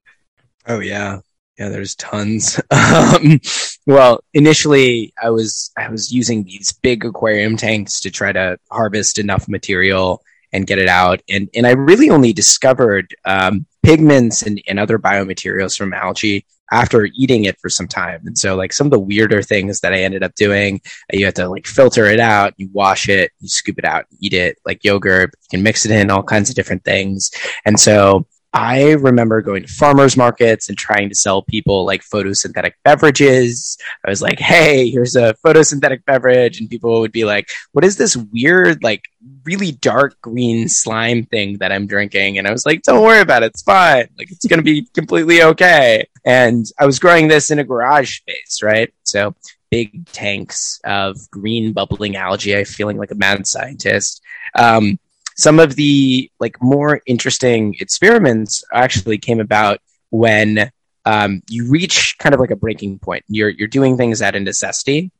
Oh 0.65 0.79
yeah. 0.79 1.19
Yeah, 1.59 1.67
there's 1.67 1.95
tons. 1.95 2.61
um, 2.71 3.41
well, 3.85 4.23
initially 4.33 5.13
I 5.21 5.31
was 5.31 5.69
I 5.77 5.89
was 5.89 6.13
using 6.13 6.45
these 6.45 6.71
big 6.71 7.03
aquarium 7.03 7.57
tanks 7.57 7.99
to 7.99 8.09
try 8.09 8.31
to 8.31 8.57
harvest 8.71 9.19
enough 9.19 9.49
material 9.49 10.23
and 10.53 10.67
get 10.67 10.79
it 10.79 10.87
out, 10.87 11.21
and 11.29 11.49
and 11.53 11.67
I 11.67 11.71
really 11.71 12.09
only 12.09 12.31
discovered 12.31 13.13
um, 13.25 13.65
pigments 13.83 14.43
and, 14.43 14.61
and 14.67 14.79
other 14.79 14.97
biomaterials 14.97 15.77
from 15.77 15.93
algae 15.93 16.45
after 16.71 17.07
eating 17.13 17.43
it 17.43 17.59
for 17.59 17.69
some 17.69 17.87
time. 17.87 18.21
And 18.25 18.37
so 18.37 18.55
like 18.55 18.73
some 18.73 18.87
of 18.87 18.91
the 18.91 18.99
weirder 18.99 19.43
things 19.43 19.81
that 19.81 19.93
I 19.93 20.01
ended 20.01 20.23
up 20.23 20.33
doing, 20.33 20.81
you 21.11 21.25
have 21.25 21.35
to 21.35 21.47
like 21.47 21.67
filter 21.67 22.05
it 22.05 22.19
out, 22.19 22.53
you 22.57 22.69
wash 22.73 23.09
it, 23.09 23.31
you 23.39 23.47
scoop 23.47 23.77
it 23.77 23.85
out, 23.85 24.05
eat 24.19 24.33
it 24.33 24.57
like 24.65 24.83
yogurt, 24.83 25.31
you 25.43 25.57
can 25.57 25.63
mix 25.63 25.85
it 25.85 25.91
in 25.91 26.09
all 26.09 26.23
kinds 26.23 26.49
of 26.49 26.55
different 26.55 26.83
things. 26.83 27.29
And 27.65 27.79
so 27.79 28.25
I 28.55 28.91
remember 28.91 29.41
going 29.41 29.63
to 29.63 29.67
farmers 29.67 30.15
markets 30.15 30.69
and 30.69 30.77
trying 30.77 31.09
to 31.09 31.15
sell 31.15 31.41
people 31.41 31.85
like 31.85 32.03
photosynthetic 32.03 32.73
beverages. 32.83 33.79
I 34.05 34.09
was 34.11 34.21
like, 34.21 34.37
hey, 34.37 34.91
here's 34.91 35.15
a 35.15 35.33
photosynthetic 35.43 36.05
beverage. 36.05 36.59
And 36.59 36.69
people 36.69 36.99
would 36.99 37.11
be 37.11 37.25
like, 37.25 37.49
what 37.71 37.83
is 37.83 37.97
this 37.97 38.15
weird, 38.15 38.83
like 38.83 39.05
really 39.43 39.71
dark 39.71 40.21
green 40.21 40.69
slime 40.69 41.25
thing 41.25 41.57
that 41.57 41.71
I'm 41.71 41.87
drinking? 41.87 42.37
And 42.37 42.47
I 42.47 42.51
was 42.51 42.63
like, 42.63 42.83
don't 42.83 43.01
worry 43.01 43.21
about 43.21 43.41
it. 43.41 43.47
It's 43.47 43.63
fine. 43.63 44.07
Like, 44.19 44.31
it's 44.31 44.45
going 44.45 44.59
to 44.59 44.63
be 44.63 44.87
completely 44.93 45.41
okay. 45.41 46.07
And 46.23 46.65
I 46.79 46.85
was 46.85 46.99
growing 46.99 47.27
this 47.27 47.49
in 47.49 47.57
a 47.57 47.63
garage 47.63 48.17
space, 48.17 48.61
right? 48.61 48.93
So 49.01 49.33
big 49.71 50.05
tanks 50.11 50.79
of 50.83 51.17
green 51.31 51.73
bubbling 51.73 52.15
algae. 52.17 52.63
Feeling 52.65 52.97
like 52.97 53.09
a 53.09 53.15
mad 53.15 53.47
scientist. 53.47 54.21
Um, 54.55 54.99
some 55.35 55.59
of 55.59 55.75
the 55.75 56.29
like 56.39 56.61
more 56.61 57.01
interesting 57.05 57.75
experiments 57.79 58.63
actually 58.73 59.17
came 59.17 59.39
about 59.39 59.79
when 60.09 60.71
um, 61.05 61.41
you 61.49 61.69
reach 61.69 62.17
kind 62.19 62.33
of 62.33 62.39
like 62.39 62.51
a 62.51 62.55
breaking 62.55 62.99
point. 62.99 63.23
You're 63.27 63.49
you're 63.49 63.67
doing 63.67 63.97
things 63.97 64.21
out 64.21 64.35
of 64.35 64.41
necessity, 64.41 65.11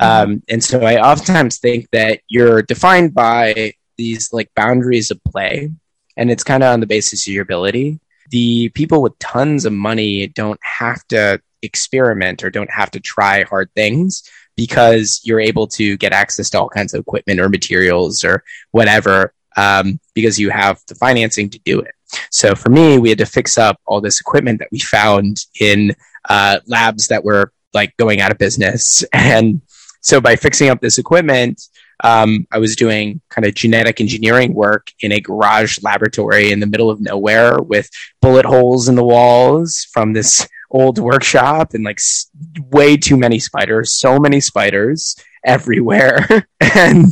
um, 0.00 0.42
and 0.48 0.62
so 0.62 0.80
I 0.82 1.00
oftentimes 1.00 1.58
think 1.58 1.88
that 1.92 2.20
you're 2.28 2.62
defined 2.62 3.14
by 3.14 3.74
these 3.96 4.32
like 4.32 4.50
boundaries 4.54 5.10
of 5.10 5.22
play, 5.24 5.70
and 6.16 6.30
it's 6.30 6.44
kind 6.44 6.62
of 6.62 6.72
on 6.72 6.80
the 6.80 6.86
basis 6.86 7.26
of 7.26 7.32
your 7.32 7.42
ability. 7.42 8.00
The 8.30 8.70
people 8.70 9.02
with 9.02 9.18
tons 9.18 9.64
of 9.64 9.72
money 9.72 10.28
don't 10.28 10.60
have 10.62 11.06
to 11.08 11.40
experiment 11.62 12.42
or 12.42 12.50
don't 12.50 12.70
have 12.70 12.90
to 12.92 13.00
try 13.00 13.42
hard 13.44 13.70
things 13.74 14.22
because 14.56 15.20
you're 15.24 15.40
able 15.40 15.66
to 15.66 15.96
get 15.96 16.12
access 16.12 16.50
to 16.50 16.60
all 16.60 16.68
kinds 16.68 16.94
of 16.94 17.00
equipment 17.00 17.40
or 17.40 17.48
materials 17.48 18.24
or 18.24 18.42
whatever 18.70 19.32
um, 19.56 19.98
because 20.14 20.38
you 20.38 20.50
have 20.50 20.80
the 20.88 20.94
financing 20.94 21.50
to 21.50 21.58
do 21.60 21.80
it. 21.80 21.94
So 22.30 22.54
for 22.54 22.70
me, 22.70 22.98
we 22.98 23.08
had 23.08 23.18
to 23.18 23.26
fix 23.26 23.58
up 23.58 23.80
all 23.86 24.00
this 24.00 24.20
equipment 24.20 24.58
that 24.58 24.68
we 24.70 24.80
found 24.80 25.38
in 25.60 25.94
uh, 26.28 26.60
labs 26.66 27.08
that 27.08 27.24
were 27.24 27.52
like 27.74 27.96
going 27.96 28.20
out 28.20 28.30
of 28.30 28.38
business. 28.38 29.04
And 29.12 29.62
so 30.00 30.20
by 30.20 30.34
fixing 30.34 30.68
up 30.68 30.80
this 30.80 30.98
equipment, 30.98 31.62
um, 32.02 32.46
I 32.50 32.58
was 32.58 32.74
doing 32.74 33.20
kind 33.30 33.46
of 33.46 33.54
genetic 33.54 34.00
engineering 34.00 34.52
work 34.52 34.90
in 35.00 35.12
a 35.12 35.20
garage 35.20 35.78
laboratory 35.82 36.50
in 36.50 36.58
the 36.58 36.66
middle 36.66 36.90
of 36.90 37.00
nowhere 37.00 37.58
with 37.62 37.88
bullet 38.20 38.44
holes 38.44 38.88
in 38.88 38.96
the 38.96 39.04
walls 39.04 39.86
from 39.92 40.12
this 40.12 40.48
old 40.72 40.98
workshop 40.98 41.74
and 41.74 41.84
like 41.84 41.98
s- 41.98 42.28
way 42.70 42.96
too 42.96 43.16
many 43.16 43.38
spiders, 43.38 43.92
so 43.92 44.18
many 44.18 44.40
spiders 44.40 45.14
everywhere. 45.44 46.48
and 46.60 47.06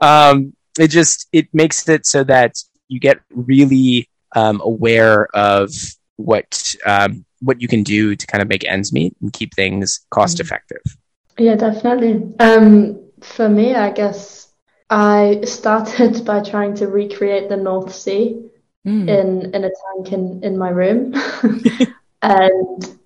um, 0.00 0.52
it 0.78 0.88
just 0.88 1.28
it 1.32 1.48
makes 1.52 1.88
it 1.88 2.06
so 2.06 2.24
that 2.24 2.56
you 2.88 3.00
get 3.00 3.20
really 3.30 4.08
um, 4.34 4.60
aware 4.62 5.26
of 5.34 5.70
what 6.16 6.74
um, 6.84 7.24
what 7.40 7.60
you 7.60 7.68
can 7.68 7.82
do 7.82 8.16
to 8.16 8.26
kind 8.26 8.42
of 8.42 8.48
make 8.48 8.64
ends 8.64 8.92
meet 8.92 9.16
and 9.20 9.32
keep 9.32 9.54
things 9.54 10.06
cost 10.10 10.40
effective. 10.40 10.82
Yeah, 11.38 11.56
definitely. 11.56 12.34
Um, 12.38 13.00
for 13.20 13.48
me, 13.48 13.74
I 13.74 13.90
guess 13.90 14.48
I 14.88 15.42
started 15.44 16.24
by 16.30 16.40
trying 16.42 16.74
to 16.76 16.86
recreate 16.88 17.48
the 17.48 17.56
North 17.56 17.94
Sea 17.94 18.50
Mm. 18.86 19.08
in 19.08 19.54
in 19.54 19.64
a 19.64 19.70
tank 19.70 20.12
in 20.12 20.44
in 20.44 20.56
my 20.56 20.68
room, 20.68 21.12
and 22.22 22.98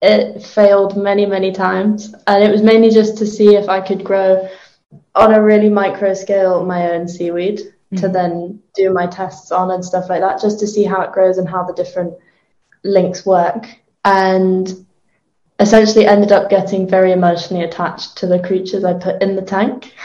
it 0.00 0.40
failed 0.40 0.96
many 0.96 1.26
many 1.26 1.50
times. 1.50 2.14
And 2.28 2.44
it 2.44 2.50
was 2.50 2.62
mainly 2.62 2.90
just 2.90 3.18
to 3.18 3.26
see 3.26 3.56
if 3.56 3.68
I 3.68 3.80
could 3.80 4.04
grow 4.04 4.48
on 5.16 5.34
a 5.34 5.42
really 5.42 5.70
micro 5.70 6.14
scale 6.14 6.64
my 6.64 6.92
own 6.92 7.08
seaweed 7.08 7.58
to 7.96 8.08
Mhm. 8.08 8.12
then 8.12 8.60
do 8.74 8.92
my 8.92 9.06
tests 9.06 9.50
on 9.50 9.70
and 9.70 9.84
stuff 9.84 10.08
like 10.08 10.20
that, 10.20 10.40
just 10.40 10.60
to 10.60 10.66
see 10.66 10.84
how 10.84 11.00
it 11.02 11.12
grows 11.12 11.38
and 11.38 11.48
how 11.48 11.62
the 11.64 11.72
different 11.72 12.12
links 12.84 13.24
work. 13.24 13.66
And 14.04 14.86
essentially 15.58 16.06
ended 16.06 16.32
up 16.32 16.50
getting 16.50 16.86
very 16.86 17.12
emotionally 17.12 17.64
attached 17.64 18.16
to 18.18 18.26
the 18.26 18.38
creatures 18.38 18.84
I 18.84 18.94
put 18.94 19.22
in 19.22 19.36
the 19.36 19.42
tank. 19.42 19.92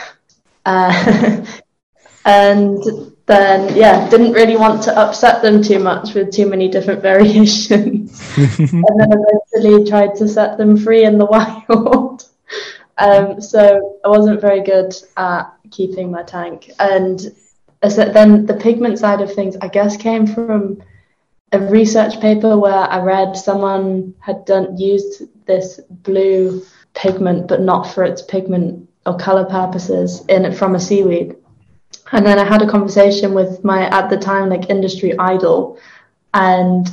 Uh, 0.63 1.43
and 2.25 2.83
then, 3.25 3.75
yeah, 3.75 4.07
didn't 4.11 4.33
really 4.33 4.55
want 4.55 4.83
to 4.83 4.95
upset 4.95 5.41
them 5.41 5.63
too 5.63 5.79
much 5.79 6.13
with 6.13 6.31
too 6.31 6.47
many 6.47 6.67
different 6.67 7.01
variations. 7.11 8.21
and 8.37 8.83
then 8.99 9.09
eventually 9.11 9.89
tried 9.89 10.13
to 10.17 10.27
set 10.27 10.59
them 10.59 10.77
free 10.77 11.03
in 11.03 11.17
the 11.17 11.25
wild. 11.25 12.27
Um, 12.97 13.41
so 13.41 13.99
I 14.03 14.09
wasn't 14.09 14.41
very 14.41 14.61
good 14.61 14.93
at 15.17 15.43
keeping 15.71 16.11
my 16.11 16.23
tank. 16.23 16.71
And 16.79 17.19
then 17.81 18.45
the 18.45 18.57
pigment 18.59 18.99
side 18.99 19.21
of 19.21 19.33
things, 19.33 19.57
I 19.61 19.67
guess, 19.67 19.97
came 19.97 20.27
from 20.27 20.83
a 21.51 21.59
research 21.59 22.19
paper 22.21 22.57
where 22.57 22.73
I 22.73 22.99
read 22.99 23.35
someone 23.35 24.13
had 24.19 24.45
done 24.45 24.77
used 24.77 25.23
this 25.45 25.79
blue 25.89 26.63
pigment, 26.93 27.47
but 27.47 27.61
not 27.61 27.83
for 27.83 28.03
its 28.03 28.21
pigment 28.21 28.87
or 29.05 29.17
color 29.17 29.45
purposes, 29.45 30.23
in 30.27 30.51
from 30.53 30.75
a 30.75 30.79
seaweed. 30.79 31.35
And 32.11 32.25
then 32.25 32.39
I 32.39 32.45
had 32.45 32.61
a 32.61 32.69
conversation 32.69 33.33
with 33.33 33.63
my 33.63 33.87
at 33.89 34.09
the 34.09 34.17
time 34.17 34.49
like 34.49 34.69
industry 34.69 35.17
idol, 35.17 35.79
and 36.33 36.89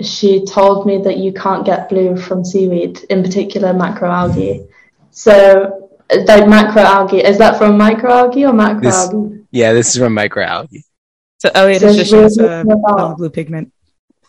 she 0.00 0.44
told 0.44 0.86
me 0.86 0.98
that 1.02 1.18
you 1.18 1.32
can't 1.32 1.66
get 1.66 1.88
blue 1.88 2.16
from 2.16 2.44
seaweed, 2.44 3.00
in 3.10 3.22
particular 3.22 3.72
macroalgae. 3.74 4.68
So, 5.10 5.90
like 6.10 6.44
macroalgae, 6.44 7.22
is 7.24 7.38
that 7.38 7.58
from 7.58 7.78
microalgae 7.78 8.48
or 8.48 8.52
macroalgae? 8.52 9.44
Yeah, 9.50 9.72
this 9.72 9.88
is 9.94 10.00
from 10.00 10.14
microalgae. 10.14 10.84
So 11.38 11.50
Elliot 11.54 11.80
So 11.80 11.88
is 11.88 11.96
just 11.96 12.12
we're 12.12 12.30
showing 12.30 12.68
a 12.68 12.74
about- 12.74 13.00
oh, 13.00 13.14
blue 13.16 13.30
pigment. 13.30 13.72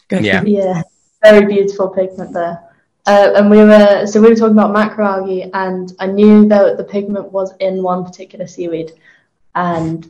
Go. 0.10 0.20
Yeah. 0.20 0.44
Yeah, 0.44 0.82
very 1.24 1.46
beautiful 1.46 1.90
pigment 1.90 2.34
there. 2.34 2.64
Uh, 3.06 3.34
and 3.36 3.50
we 3.50 3.58
were 3.58 4.06
so 4.06 4.22
we 4.22 4.30
were 4.30 4.36
talking 4.36 4.58
about 4.58 4.76
macroalgae, 4.76 5.50
and 5.54 5.94
I 6.00 6.08
knew 6.08 6.48
that 6.50 6.78
the 6.78 6.84
pigment 6.84 7.32
was 7.32 7.54
in 7.60 7.82
one 7.82 8.04
particular 8.04 8.46
seaweed, 8.46 8.92
and 9.56 10.08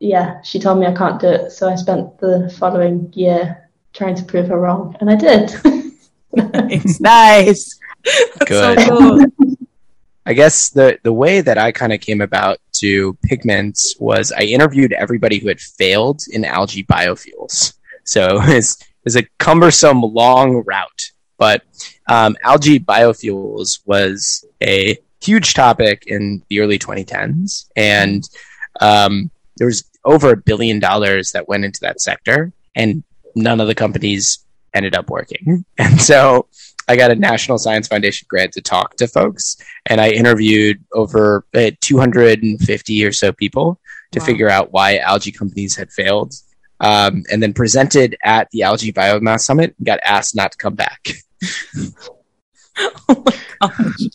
yeah, 0.00 0.40
she 0.42 0.58
told 0.58 0.78
me 0.78 0.86
I 0.86 0.94
can't 0.94 1.20
do 1.20 1.28
it. 1.28 1.52
So 1.52 1.68
I 1.68 1.76
spent 1.76 2.18
the 2.18 2.52
following 2.58 3.12
year 3.14 3.68
trying 3.92 4.16
to 4.16 4.24
prove 4.24 4.48
her 4.48 4.58
wrong, 4.58 4.96
and 5.00 5.10
I 5.10 5.14
did. 5.14 5.54
nice, 6.34 6.98
nice. 7.00 7.78
That's 8.04 8.48
Good. 8.48 8.80
so 8.80 8.98
cool. 8.98 9.56
I 10.24 10.34
guess 10.34 10.70
the 10.70 10.98
the 11.02 11.12
way 11.12 11.40
that 11.40 11.58
I 11.58 11.72
kind 11.72 11.92
of 11.92 12.00
came 12.00 12.20
about 12.20 12.58
to 12.74 13.16
pigments 13.24 13.96
was 13.98 14.32
I 14.32 14.42
interviewed 14.42 14.92
everybody 14.92 15.38
who 15.38 15.48
had 15.48 15.60
failed 15.60 16.22
in 16.30 16.44
algae 16.44 16.84
biofuels. 16.84 17.74
So 18.04 18.38
it's 18.42 18.82
it's 19.04 19.16
a 19.16 19.26
cumbersome 19.38 20.02
long 20.02 20.62
route, 20.64 21.10
but 21.38 21.62
um, 22.08 22.36
algae 22.44 22.78
biofuels 22.78 23.80
was 23.84 24.44
a 24.62 24.96
huge 25.20 25.54
topic 25.54 26.04
in 26.06 26.42
the 26.48 26.60
early 26.60 26.78
2010s, 26.78 27.68
and 27.76 28.22
um, 28.80 29.30
there 29.56 29.66
was 29.66 29.84
over 30.04 30.30
a 30.30 30.36
billion 30.36 30.78
dollars 30.78 31.32
that 31.32 31.48
went 31.48 31.64
into 31.64 31.80
that 31.80 32.00
sector, 32.00 32.52
and 32.76 33.02
none 33.34 33.60
of 33.60 33.66
the 33.66 33.74
companies 33.74 34.44
ended 34.74 34.94
up 34.94 35.10
working. 35.10 35.64
And 35.78 36.00
so 36.00 36.46
I 36.92 36.96
got 36.96 37.10
a 37.10 37.14
National 37.14 37.56
Science 37.56 37.88
Foundation 37.88 38.26
grant 38.28 38.52
to 38.52 38.60
talk 38.60 38.96
to 38.96 39.08
folks, 39.08 39.56
and 39.86 40.00
I 40.00 40.10
interviewed 40.10 40.84
over 40.92 41.46
uh, 41.54 41.70
250 41.80 43.04
or 43.04 43.12
so 43.12 43.32
people 43.32 43.80
to 44.12 44.20
Wow. 44.20 44.26
figure 44.26 44.50
out 44.50 44.72
why 44.72 44.98
algae 44.98 45.32
companies 45.32 45.74
had 45.74 45.90
failed. 45.90 46.34
Um, 46.80 47.22
and 47.30 47.40
then 47.40 47.52
presented 47.54 48.16
at 48.24 48.50
the 48.50 48.64
Algae 48.64 48.92
Biomass 48.92 49.42
Summit 49.42 49.72
and 49.78 49.86
got 49.86 50.00
asked 50.04 50.34
not 50.34 50.50
to 50.50 50.58
come 50.58 50.74
back. 50.74 51.10
oh 53.08 53.22
my 53.24 53.36
gosh. 53.60 54.08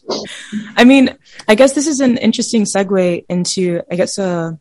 I 0.76 0.84
mean, 0.84 1.18
I 1.48 1.56
guess 1.56 1.74
this 1.74 1.88
is 1.88 2.02
an 2.02 2.18
interesting 2.18 2.66
segue 2.66 3.26
into, 3.30 3.82
I 3.90 3.96
guess, 3.96 4.18
a 4.18 4.60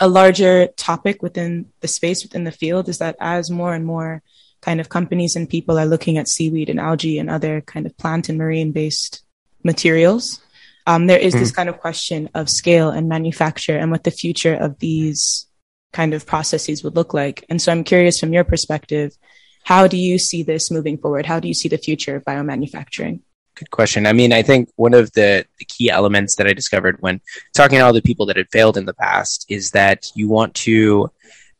a 0.00 0.08
larger 0.08 0.68
topic 0.76 1.22
within 1.22 1.66
the 1.80 1.88
space 1.88 2.22
within 2.24 2.44
the 2.44 2.52
field 2.52 2.88
is 2.88 2.98
that 2.98 3.16
as 3.20 3.50
more 3.50 3.74
and 3.74 3.84
more 3.84 4.22
kind 4.62 4.80
of 4.80 4.88
companies 4.88 5.36
and 5.36 5.48
people 5.48 5.78
are 5.78 5.86
looking 5.86 6.16
at 6.16 6.28
seaweed 6.28 6.70
and 6.70 6.80
algae 6.80 7.18
and 7.18 7.28
other 7.28 7.60
kind 7.60 7.84
of 7.84 7.96
plant 7.98 8.28
and 8.28 8.38
marine 8.38 8.72
based 8.72 9.22
materials, 9.62 10.40
um, 10.86 11.06
there 11.06 11.18
is 11.18 11.34
this 11.34 11.52
kind 11.52 11.68
of 11.68 11.78
question 11.78 12.30
of 12.34 12.48
scale 12.48 12.90
and 12.90 13.08
manufacture 13.08 13.76
and 13.76 13.90
what 13.90 14.04
the 14.04 14.10
future 14.10 14.54
of 14.54 14.78
these 14.78 15.46
kind 15.92 16.14
of 16.14 16.26
processes 16.26 16.82
would 16.82 16.96
look 16.96 17.12
like. 17.12 17.44
And 17.48 17.60
so 17.60 17.70
I'm 17.70 17.84
curious 17.84 18.18
from 18.18 18.32
your 18.32 18.44
perspective, 18.44 19.16
how 19.64 19.86
do 19.86 19.96
you 19.96 20.18
see 20.18 20.42
this 20.42 20.70
moving 20.70 20.98
forward? 20.98 21.26
How 21.26 21.38
do 21.38 21.46
you 21.46 21.54
see 21.54 21.68
the 21.68 21.78
future 21.78 22.16
of 22.16 22.24
biomanufacturing? 22.24 23.20
Good 23.54 23.70
question. 23.70 24.06
I 24.06 24.12
mean, 24.12 24.32
I 24.32 24.42
think 24.42 24.70
one 24.76 24.94
of 24.94 25.12
the, 25.12 25.44
the 25.58 25.64
key 25.66 25.90
elements 25.90 26.36
that 26.36 26.46
I 26.46 26.54
discovered 26.54 26.96
when 27.00 27.20
talking 27.52 27.78
to 27.78 27.84
all 27.84 27.92
the 27.92 28.02
people 28.02 28.26
that 28.26 28.36
had 28.36 28.50
failed 28.50 28.76
in 28.76 28.86
the 28.86 28.94
past 28.94 29.44
is 29.48 29.72
that 29.72 30.06
you 30.14 30.28
want 30.28 30.54
to 30.54 31.10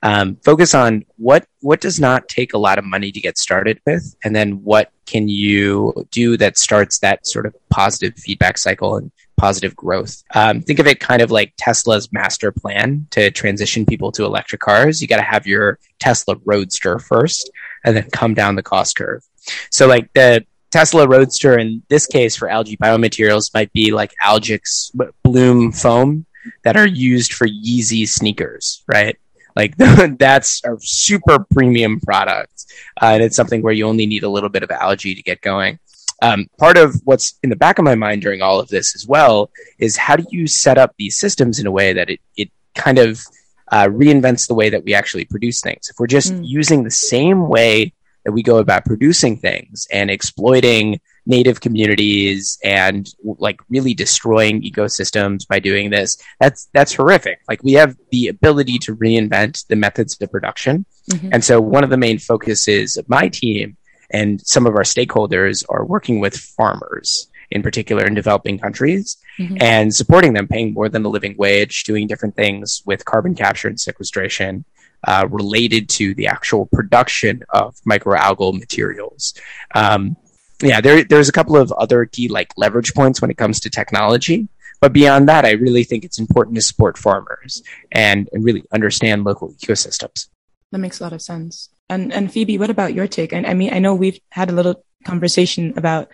um, 0.02 0.36
focus 0.44 0.74
on 0.74 1.04
what 1.16 1.46
what 1.60 1.80
does 1.80 2.00
not 2.00 2.28
take 2.28 2.54
a 2.54 2.58
lot 2.58 2.78
of 2.78 2.84
money 2.84 3.12
to 3.12 3.20
get 3.20 3.38
started 3.38 3.80
with, 3.86 4.16
and 4.24 4.34
then 4.34 4.62
what 4.64 4.90
can 5.06 5.28
you 5.28 6.06
do 6.10 6.36
that 6.36 6.58
starts 6.58 6.98
that 6.98 7.26
sort 7.26 7.46
of 7.46 7.54
positive 7.70 8.14
feedback 8.16 8.58
cycle 8.58 8.96
and 8.96 9.12
positive 9.36 9.74
growth. 9.74 10.22
Um, 10.34 10.60
think 10.60 10.78
of 10.78 10.86
it 10.86 11.00
kind 11.00 11.20
of 11.20 11.30
like 11.30 11.52
Tesla's 11.56 12.12
master 12.12 12.52
plan 12.52 13.06
to 13.10 13.30
transition 13.30 13.84
people 13.84 14.12
to 14.12 14.24
electric 14.24 14.60
cars. 14.60 15.02
You 15.02 15.08
got 15.08 15.16
to 15.16 15.22
have 15.22 15.46
your 15.46 15.78
Tesla 15.98 16.36
Roadster 16.44 16.98
first, 16.98 17.50
and 17.84 17.96
then 17.96 18.08
come 18.10 18.34
down 18.34 18.56
the 18.56 18.62
cost 18.62 18.96
curve. 18.96 19.22
So, 19.70 19.86
like 19.86 20.12
the 20.14 20.44
Tesla 20.70 21.06
Roadster 21.06 21.58
in 21.58 21.82
this 21.88 22.06
case 22.06 22.34
for 22.34 22.48
algae 22.48 22.76
biomaterials 22.76 23.52
might 23.54 23.72
be 23.72 23.92
like 23.92 24.12
Algix 24.22 24.90
Bloom 25.22 25.70
foam 25.70 26.26
that 26.64 26.76
are 26.76 26.86
used 26.86 27.34
for 27.34 27.46
Yeezy 27.46 28.08
sneakers, 28.08 28.82
right? 28.88 29.16
Like 29.54 29.76
that's 30.18 30.62
a 30.64 30.76
super 30.80 31.44
premium 31.50 32.00
product, 32.00 32.66
uh, 33.00 33.06
and 33.14 33.22
it's 33.22 33.36
something 33.36 33.62
where 33.62 33.72
you 33.72 33.86
only 33.86 34.06
need 34.06 34.22
a 34.22 34.28
little 34.28 34.48
bit 34.48 34.62
of 34.62 34.70
algae 34.70 35.14
to 35.14 35.22
get 35.22 35.40
going. 35.40 35.78
Um, 36.22 36.46
part 36.58 36.76
of 36.76 36.94
what's 37.04 37.38
in 37.42 37.50
the 37.50 37.56
back 37.56 37.78
of 37.78 37.84
my 37.84 37.96
mind 37.96 38.22
during 38.22 38.42
all 38.42 38.60
of 38.60 38.68
this 38.68 38.94
as 38.94 39.06
well 39.06 39.50
is 39.78 39.96
how 39.96 40.14
do 40.14 40.24
you 40.30 40.46
set 40.46 40.78
up 40.78 40.94
these 40.96 41.18
systems 41.18 41.58
in 41.58 41.66
a 41.66 41.70
way 41.70 41.92
that 41.92 42.08
it 42.10 42.20
it 42.36 42.50
kind 42.74 42.98
of 42.98 43.20
uh, 43.72 43.86
reinvents 43.86 44.46
the 44.46 44.54
way 44.54 44.70
that 44.70 44.84
we 44.84 44.94
actually 44.94 45.24
produce 45.24 45.60
things. 45.60 45.88
If 45.90 45.96
we're 45.98 46.06
just 46.06 46.32
Mm. 46.32 46.42
using 46.44 46.84
the 46.84 46.90
same 46.90 47.48
way 47.48 47.92
that 48.24 48.32
we 48.32 48.42
go 48.42 48.58
about 48.58 48.84
producing 48.84 49.36
things 49.38 49.86
and 49.90 50.10
exploiting 50.10 51.00
native 51.26 51.60
communities 51.60 52.58
and 52.64 53.14
like 53.38 53.60
really 53.68 53.94
destroying 53.94 54.60
ecosystems 54.62 55.46
by 55.46 55.58
doing 55.58 55.90
this 55.90 56.16
that's 56.40 56.68
that's 56.72 56.94
horrific 56.94 57.40
like 57.48 57.62
we 57.62 57.72
have 57.72 57.96
the 58.10 58.28
ability 58.28 58.78
to 58.78 58.96
reinvent 58.96 59.66
the 59.68 59.76
methods 59.76 60.20
of 60.20 60.30
production 60.30 60.84
Mhm. 61.10 61.30
and 61.32 61.44
so 61.44 61.60
one 61.60 61.84
of 61.84 61.90
the 61.90 61.96
main 61.96 62.18
focuses 62.18 62.96
of 62.96 63.08
my 63.08 63.28
team 63.28 63.76
and 64.10 64.40
some 64.40 64.66
of 64.66 64.74
our 64.74 64.82
stakeholders 64.82 65.64
are 65.68 65.84
working 65.84 66.20
with 66.20 66.36
farmers 66.36 67.28
in 67.52 67.62
particular 67.62 68.04
in 68.04 68.14
developing 68.14 68.58
countries, 68.58 69.18
mm-hmm. 69.38 69.56
and 69.60 69.94
supporting 69.94 70.32
them, 70.32 70.48
paying 70.48 70.72
more 70.72 70.88
than 70.88 71.04
a 71.04 71.08
living 71.08 71.34
wage, 71.38 71.84
doing 71.84 72.06
different 72.06 72.34
things 72.34 72.82
with 72.86 73.04
carbon 73.04 73.34
capture 73.34 73.68
and 73.68 73.78
sequestration. 73.78 74.64
Uh, 75.04 75.26
related 75.32 75.88
to 75.88 76.14
the 76.14 76.28
actual 76.28 76.66
production 76.66 77.42
of 77.48 77.74
microalgal 77.84 78.56
materials. 78.56 79.34
Um, 79.74 80.16
yeah, 80.62 80.80
there, 80.80 81.04
there's 81.04 81.28
a 81.28 81.32
couple 81.32 81.56
of 81.56 81.72
other 81.72 82.06
key 82.06 82.28
like 82.28 82.52
leverage 82.56 82.94
points 82.94 83.20
when 83.20 83.30
it 83.30 83.36
comes 83.36 83.60
to 83.60 83.70
technology. 83.70 84.48
But 84.80 84.92
beyond 84.92 85.28
that, 85.28 85.44
I 85.44 85.52
really 85.52 85.84
think 85.84 86.04
it's 86.04 86.18
important 86.18 86.56
to 86.56 86.62
support 86.62 86.98
farmers 86.98 87.62
and, 87.92 88.28
and 88.32 88.44
really 88.44 88.64
understand 88.72 89.24
local 89.24 89.52
ecosystems. 89.52 90.28
That 90.72 90.78
makes 90.78 91.00
a 91.00 91.04
lot 91.04 91.12
of 91.12 91.22
sense. 91.22 91.68
And 91.88 92.12
and 92.12 92.32
Phoebe, 92.32 92.58
what 92.58 92.70
about 92.70 92.94
your 92.94 93.06
take? 93.06 93.32
I, 93.32 93.38
I 93.44 93.54
mean, 93.54 93.72
I 93.72 93.78
know 93.78 93.94
we've 93.94 94.18
had 94.30 94.50
a 94.50 94.54
little 94.54 94.82
conversation 95.04 95.74
about 95.76 96.08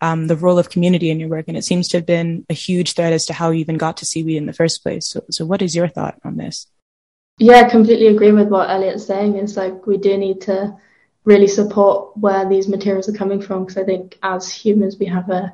um, 0.00 0.28
the 0.28 0.36
role 0.36 0.58
of 0.58 0.70
community 0.70 1.10
in 1.10 1.18
your 1.18 1.28
work, 1.28 1.46
and 1.48 1.56
it 1.56 1.64
seems 1.64 1.88
to 1.88 1.98
have 1.98 2.06
been 2.06 2.46
a 2.48 2.54
huge 2.54 2.92
thread 2.92 3.12
as 3.12 3.26
to 3.26 3.32
how 3.32 3.50
you 3.50 3.60
even 3.60 3.76
got 3.76 3.96
to 3.98 4.06
seaweed 4.06 4.36
in 4.36 4.46
the 4.46 4.52
first 4.52 4.82
place. 4.82 5.08
So, 5.08 5.24
so 5.30 5.44
what 5.44 5.62
is 5.62 5.74
your 5.74 5.88
thought 5.88 6.18
on 6.24 6.36
this? 6.36 6.66
Yeah, 7.38 7.56
I 7.56 7.68
completely 7.68 8.06
agree 8.06 8.32
with 8.32 8.48
what 8.48 8.70
Elliot's 8.70 9.06
saying. 9.06 9.36
It's 9.36 9.56
like 9.56 9.86
we 9.86 9.98
do 9.98 10.16
need 10.16 10.40
to 10.42 10.76
really 11.26 11.46
support 11.46 12.16
where 12.16 12.48
these 12.48 12.68
materials 12.68 13.08
are 13.08 13.12
coming 13.12 13.42
from 13.42 13.64
because 13.64 13.76
I 13.76 13.84
think 13.84 14.18
as 14.22 14.50
humans 14.50 14.96
we 14.98 15.06
have 15.06 15.28
a 15.28 15.52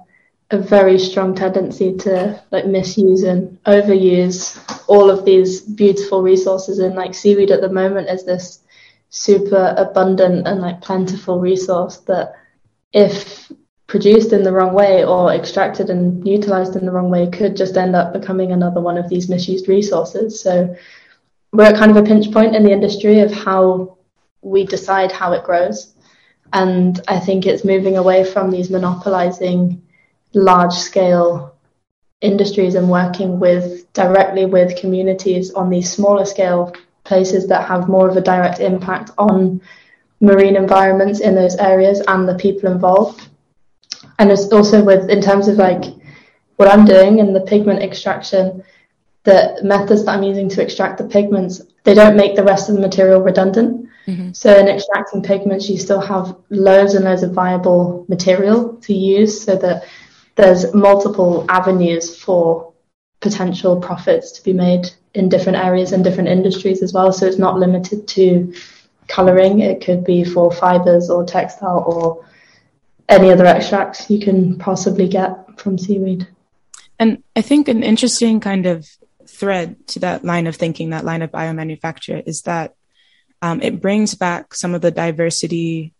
a 0.53 0.59
very 0.59 0.99
strong 0.99 1.35
tendency 1.35 1.97
to 1.97 2.41
like 2.51 2.67
misuse 2.67 3.23
and 3.23 3.59
overuse 3.65 4.63
all 4.87 5.11
of 5.11 5.25
these 5.25 5.63
beautiful 5.63 6.23
resources. 6.23 6.79
And 6.79 6.95
like 6.95 7.15
seaweed 7.15 7.51
at 7.51 7.63
the 7.63 7.71
moment 7.71 8.11
is 8.11 8.25
this 8.25 8.61
super 9.09 9.75
abundant 9.79 10.47
and 10.47 10.61
like 10.61 10.83
plentiful 10.83 11.41
resource 11.41 11.99
that 12.01 12.35
if 12.93 13.51
produced 13.87 14.33
in 14.33 14.43
the 14.43 14.53
wrong 14.53 14.75
way 14.75 15.05
or 15.05 15.33
extracted 15.33 15.89
and 15.89 16.27
utilized 16.27 16.77
in 16.77 16.85
the 16.85 16.93
wrong 16.93 17.11
way 17.11 17.31
could 17.31 17.57
just 17.57 17.77
end 17.77 17.97
up 17.97 18.13
becoming 18.13 18.53
another 18.53 18.81
one 18.81 18.99
of 18.99 19.09
these 19.09 19.31
misused 19.31 19.69
resources. 19.69 20.39
So 20.39 20.77
we're 21.53 21.65
at 21.65 21.77
kind 21.77 21.91
of 21.91 21.97
a 21.97 22.03
pinch 22.03 22.31
point 22.31 22.55
in 22.55 22.63
the 22.63 22.73
industry 22.73 23.21
of 23.21 23.33
how 23.33 23.97
we 24.43 24.65
decide 24.67 25.11
how 25.11 25.33
it 25.33 25.45
grows 25.45 25.95
and 26.53 27.01
i 27.09 27.19
think 27.19 27.47
it's 27.47 27.65
moving 27.65 27.97
away 27.97 28.25
from 28.25 28.51
these 28.51 28.71
monopolizing 28.71 29.81
large 30.35 30.75
scale 30.75 31.55
industries 32.21 32.75
and 32.75 32.89
working 32.89 33.39
with 33.39 33.93
directly 33.93 34.47
with 34.47 34.77
communities 34.77 35.53
on 35.53 35.69
these 35.69 35.93
smaller 35.93 36.25
scale 36.25 36.73
places 37.05 37.49
that 37.49 37.67
have 37.67 37.89
more 37.89 38.09
of 38.09 38.17
a 38.17 38.21
direct 38.21 38.61
impact 38.61 39.11
on 39.19 39.61
marine 40.21 40.57
environments 40.57 41.21
in 41.21 41.35
those 41.35 41.57
areas 41.57 42.01
and 42.07 42.29
the 42.29 42.37
people 42.37 42.71
involved. 42.71 43.29
And 44.19 44.31
it's 44.31 44.51
also 44.53 44.83
with 44.83 45.11
in 45.11 45.21
terms 45.21 45.49
of 45.49 45.57
like 45.57 45.85
what 46.57 46.69
I'm 46.69 46.85
doing 46.85 47.19
in 47.19 47.33
the 47.33 47.41
pigment 47.41 47.83
extraction, 47.83 48.63
the 49.25 49.59
methods 49.65 50.05
that 50.05 50.13
I'm 50.13 50.23
using 50.23 50.49
to 50.51 50.63
extract 50.63 50.99
the 50.99 51.05
pigments, 51.05 51.61
they 51.83 51.95
don't 51.95 52.17
make 52.17 52.37
the 52.37 52.45
rest 52.45 52.69
of 52.69 52.77
the 52.77 52.81
material 52.81 53.21
redundant. 53.21 53.89
Mm-hmm. 54.07 54.33
So 54.33 54.57
in 54.57 54.69
extracting 54.69 55.23
pigments, 55.23 55.69
you 55.69 55.79
still 55.79 56.01
have 56.01 56.37
loads 56.51 56.95
and 56.95 57.05
loads 57.05 57.23
of 57.23 57.33
viable 57.33 58.05
material 58.09 58.77
to 58.83 58.95
use 58.95 59.43
so 59.45 59.57
that 59.57 59.85
there's 60.35 60.75
multiple 60.75 61.47
avenues 61.49 62.17
for 62.17 62.73
potential 63.21 63.81
profits 63.81 64.33
to 64.33 64.43
be 64.43 64.53
made 64.53 64.91
in 65.15 65.29
different 65.29 65.59
areas 65.59 65.93
and 65.93 66.03
different 66.03 66.29
industries 66.29 66.83
as 66.83 66.93
well. 66.93 67.13
So 67.13 67.27
it's 67.27 67.39
not 67.39 67.59
limited 67.59 68.09
to 68.09 68.55
colouring. 69.09 69.61
It 69.61 69.85
could 69.85 70.05
be 70.05 70.25
for 70.25 70.51
fibres 70.51 71.11
or 71.11 71.25
textile 71.25 71.85
or 71.87 72.27
any 73.09 73.31
other 73.31 73.47
extracts 73.47 74.09
you 74.11 74.21
can 74.21 74.59
possibly 74.59 75.09
get 75.09 75.61
from 75.61 75.79
seaweed. 75.79 76.27
And 76.99 77.23
I 77.37 77.43
think 77.43 77.69
an 77.69 77.83
interesting 77.83 78.41
kind 78.41 78.67
of 78.67 78.89
thread 79.27 79.87
to 79.89 80.01
that 80.01 80.25
line 80.25 80.47
of 80.47 80.57
thinking, 80.57 80.91
that 80.91 81.05
line 81.05 81.23
of 81.23 81.31
biomanufacture, 81.31 82.23
is 82.27 82.43
that 82.43 82.75
um, 83.43 83.61
it 83.61 83.81
brings 83.81 84.15
back 84.15 84.55
some 84.55 84.75
of 84.75 84.81
the 84.81 84.93
diversity 84.93 85.93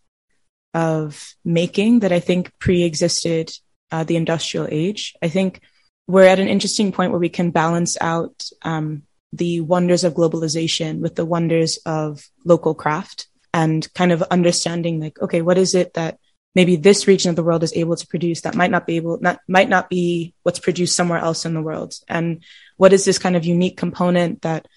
of 0.73 1.35
making 1.45 1.99
that 1.99 2.11
I 2.11 2.19
think 2.19 2.51
pre 2.57 2.83
existed 2.83 3.51
uh, 3.91 4.03
the 4.03 4.15
industrial 4.15 4.67
age. 4.71 5.13
I 5.21 5.27
think 5.27 5.61
we're 6.07 6.23
at 6.23 6.39
an 6.39 6.47
interesting 6.47 6.91
point 6.91 7.11
where 7.11 7.19
we 7.19 7.29
can 7.29 7.51
balance 7.51 7.97
out 8.01 8.49
um, 8.63 9.03
the 9.33 9.61
wonders 9.61 10.03
of 10.03 10.13
globalization 10.13 10.99
with 10.99 11.15
the 11.15 11.25
wonders 11.25 11.77
of 11.85 12.27
local 12.45 12.73
craft 12.73 13.27
and 13.53 13.87
kind 13.93 14.11
of 14.11 14.21
understanding 14.23 14.99
like, 14.99 15.21
okay, 15.21 15.41
what 15.41 15.57
is 15.57 15.75
it 15.75 15.93
that 15.93 16.17
maybe 16.55 16.75
this 16.75 17.07
region 17.07 17.29
of 17.29 17.35
the 17.35 17.43
world 17.43 17.63
is 17.63 17.73
able 17.75 17.95
to 17.95 18.07
produce 18.07 18.41
that 18.41 18.55
might 18.55 18.71
not 18.71 18.87
be 18.87 18.95
able, 18.95 19.19
not, 19.19 19.39
might 19.47 19.69
not 19.69 19.89
be 19.89 20.33
what's 20.43 20.59
produced 20.59 20.95
somewhere 20.95 21.19
else 21.19 21.45
in 21.45 21.53
the 21.53 21.61
world. 21.61 21.93
And 22.07 22.43
what 22.77 22.93
is 22.93 23.05
this 23.05 23.17
kind 23.17 23.35
of 23.35 23.45
unique 23.45 23.77
component 23.77 24.41
that 24.43 24.67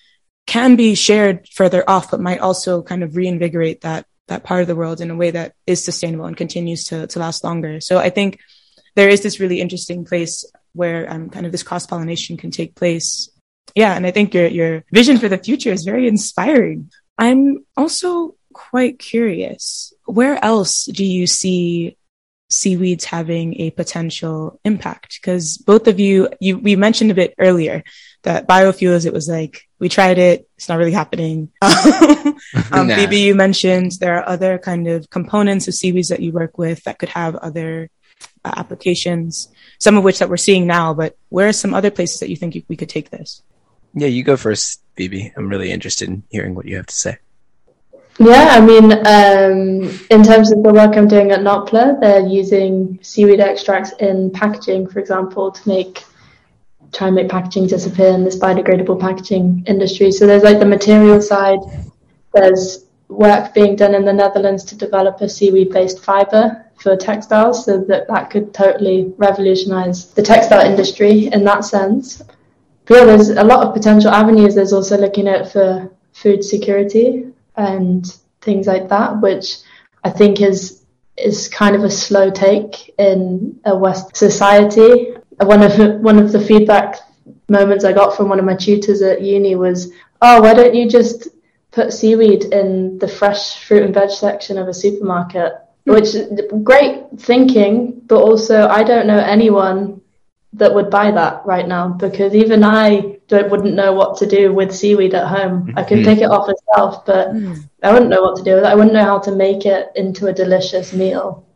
can 0.47 0.77
be 0.77 0.95
shared 0.95 1.49
further 1.49 1.85
off, 1.89 2.11
but 2.11 2.21
might 2.21 2.41
also 2.41 2.83
kind 2.83 3.03
of 3.03 3.17
reinvigorate 3.17 3.81
that, 3.83 4.07
that 4.29 4.45
part 4.45 4.63
of 4.63 4.69
the 4.69 4.77
world 4.77 5.01
in 5.01 5.11
a 5.11 5.17
way 5.17 5.31
that 5.31 5.55
is 5.67 5.85
sustainable 5.85 6.27
and 6.27 6.37
continues 6.37 6.85
to, 6.85 7.07
to 7.09 7.19
last 7.19 7.45
longer. 7.45 7.81
So 7.81 7.99
I 7.99 8.11
think 8.11 8.39
there 8.95 9.09
is 9.09 9.23
this 9.23 9.41
really 9.41 9.61
interesting 9.61 10.05
place 10.05 10.45
where 10.73 11.11
um, 11.11 11.31
kind 11.31 11.47
of 11.47 11.53
this 11.53 11.63
cross 11.63 11.87
pollination 11.87 12.37
can 12.37 12.51
take 12.51 12.75
place. 12.75 13.29
Yeah, 13.75 13.95
and 13.95 14.07
I 14.07 14.11
think 14.11 14.33
your 14.33 14.47
your 14.47 14.85
vision 14.93 15.19
for 15.19 15.29
the 15.29 15.39
future 15.39 15.71
is 15.71 15.85
very 15.85 16.07
inspiring. 16.07 16.91
I'm 17.19 17.65
also 17.77 18.37
quite 18.53 18.99
curious. 18.99 19.93
Where 20.07 20.43
else 20.43 20.85
do 20.87 21.05
you 21.05 21.27
see 21.27 21.97
seaweeds 22.49 23.05
having 23.05 23.61
a 23.61 23.71
potential 23.71 24.61
impact? 24.65 25.19
Because 25.21 25.59
both 25.59 25.87
of 25.89 26.01
you, 26.01 26.29
you 26.41 26.59
we 26.59 26.77
mentioned 26.77 27.11
a 27.11 27.15
bit 27.15 27.35
earlier 27.39 27.83
that 28.23 28.47
biofuels. 28.47 29.07
It 29.07 29.13
was 29.13 29.29
like 29.29 29.63
we 29.79 29.89
tried 29.89 30.19
it, 30.19 30.49
it's 30.57 30.69
not 30.69 30.79
really 30.79 30.93
happening. 30.93 31.51
um, 31.63 32.37
nah. 32.89 33.09
You 33.11 33.35
mentioned 33.35 33.93
there 33.93 34.19
are 34.19 34.29
other 34.29 34.59
kind 34.59 34.89
of 34.89 35.09
components 35.11 35.69
of 35.69 35.75
seaweeds 35.75 36.09
that 36.09 36.21
you 36.21 36.33
work 36.33 36.59
with 36.59 36.83
that 36.85 36.99
could 36.99 37.11
have 37.11 37.37
other 37.37 37.91
uh, 38.45 38.53
applications, 38.57 39.49
some 39.79 39.97
of 39.97 40.05
which 40.05 40.19
that 40.19 40.29
we're 40.29 40.37
seeing 40.37 40.67
now, 40.67 40.95
but 40.95 41.17
where 41.29 41.49
are 41.49 41.53
some 41.53 41.75
other 41.75 41.91
places 41.91 42.21
that 42.21 42.31
you 42.31 42.37
think 42.37 42.55
you, 42.55 42.63
we 42.69 42.77
could 42.77 42.89
take 42.89 43.11
this? 43.11 43.43
Yeah, 43.95 44.09
you 44.09 44.23
go 44.23 44.37
first, 44.37 44.83
Phoebe. 44.97 45.33
I'm 45.37 45.49
really 45.49 45.71
interested 45.71 46.09
in 46.09 46.23
hearing 46.31 46.55
what 46.55 46.67
you 46.67 46.77
have 46.77 46.87
to 46.87 46.95
say. 46.95 47.19
Yeah, 48.19 48.49
I 48.53 48.61
mean, 48.61 48.93
um, 49.07 49.99
in 50.11 50.23
terms 50.23 50.51
of 50.51 50.63
the 50.63 50.73
work 50.73 50.97
I'm 50.97 51.07
doing 51.07 51.33
at 51.33 51.41
Notpla, 51.41 52.01
they're 52.01 52.27
using 52.27 52.99
seaweed 53.03 53.41
extracts 53.41 53.93
in 54.01 54.31
packaging, 54.31 54.89
for 54.89 55.01
example, 55.01 55.51
to 55.51 55.69
make 55.69 56.03
try 56.93 57.09
and 57.09 57.17
make 57.17 57.29
packaging 57.29 57.67
disappear 57.67 58.09
in 58.09 58.25
this 58.25 58.39
biodegradable 58.39 58.99
packaging 58.99 59.63
industry. 59.67 60.11
So 60.11 60.27
there's 60.27 60.45
like 60.45 60.61
the 60.61 60.65
material 60.65 61.21
side. 61.21 61.59
There's 62.33 62.87
work 63.09 63.53
being 63.53 63.77
done 63.77 63.95
in 63.95 64.07
the 64.07 64.13
Netherlands 64.13 64.65
to 64.65 64.77
develop 64.77 65.21
a 65.21 65.29
seaweed-based 65.29 66.03
fiber 66.03 66.65
for 66.81 66.97
textiles, 66.97 67.67
so 67.67 67.85
that 67.85 68.09
that 68.09 68.31
could 68.31 68.55
totally 68.55 69.13
revolutionize 69.19 70.13
the 70.15 70.23
textile 70.23 70.65
industry 70.65 71.27
in 71.27 71.45
that 71.45 71.67
sense. 71.67 72.23
But 72.87 72.95
yeah, 72.95 73.05
there's 73.05 73.29
a 73.29 73.45
lot 73.45 73.67
of 73.67 73.75
potential 73.75 74.11
avenues. 74.11 74.55
There's 74.55 74.73
also 74.73 74.97
looking 74.97 75.29
at 75.29 75.53
for 75.53 75.91
food 76.13 76.43
security 76.43 77.27
and 77.57 78.07
things 78.41 78.67
like 78.67 78.89
that, 78.89 79.21
which 79.21 79.59
I 80.05 80.11
think 80.11 80.41
is 80.41 80.83
is 81.17 81.49
kind 81.49 81.75
of 81.75 81.83
a 81.83 81.91
slow 81.91 82.31
take 82.31 82.95
in 82.99 83.59
a 83.65 83.75
West 83.75 84.17
society. 84.17 85.15
One 85.41 85.63
of 85.63 86.01
one 86.01 86.19
of 86.19 86.33
the 86.33 86.41
feedback 86.41 86.97
moments 87.49 87.85
I 87.85 87.93
got 87.93 88.17
from 88.17 88.29
one 88.29 88.39
of 88.39 88.45
my 88.45 88.57
tutors 88.57 89.03
at 89.03 89.23
uni 89.23 89.57
was, 89.57 89.93
"Oh, 90.23 90.41
why 90.43 90.55
don't 90.55 90.75
you 90.75 90.89
just 90.89 91.29
put 91.71 91.93
seaweed 91.93 92.45
in 92.45 92.99
the 92.99 93.09
fresh 93.09 93.65
fruit 93.65 93.83
and 93.83 93.95
veg 93.95 94.11
section 94.11 94.59
of 94.59 94.69
a 94.69 94.75
supermarket?" 94.75 95.53
Mm. 95.87 95.95
which 95.95 96.65
great 96.65 97.05
thinking, 97.19 98.03
but 98.07 98.21
also 98.21 98.67
I 98.69 98.83
don't 98.83 99.07
know 99.07 99.19
anyone 99.19 100.01
that 100.57 100.75
would 100.75 100.91
buy 100.91 101.11
that 101.11 101.45
right 101.45 101.69
now 101.69 101.89
because 101.89 102.35
even 102.35 102.65
I 102.65 103.19
don't, 103.29 103.51
wouldn't 103.51 103.75
know 103.75 103.93
what 103.93 104.17
to 104.19 104.27
do 104.27 104.53
with 104.53 104.75
seaweed 104.75 105.15
at 105.15 105.29
home. 105.29 105.73
I 105.77 105.83
could 105.83 105.99
mm. 105.99 106.05
pick 106.05 106.19
it 106.19 106.31
off 106.31 106.49
myself, 106.49 107.05
but 107.05 107.29
mm. 107.29 107.69
I 107.83 107.93
wouldn't 107.93 108.11
know 108.11 108.23
what 108.23 108.37
to 108.39 108.43
do 108.43 108.55
with 108.55 108.65
it. 108.65 108.69
I 108.69 108.75
wouldn't 108.75 108.95
know 108.95 109.05
how 109.05 109.19
to 109.21 109.35
make 109.35 109.67
it 109.67 109.91
into 109.95 110.27
a 110.27 110.33
delicious 110.33 110.93
meal 110.93 111.47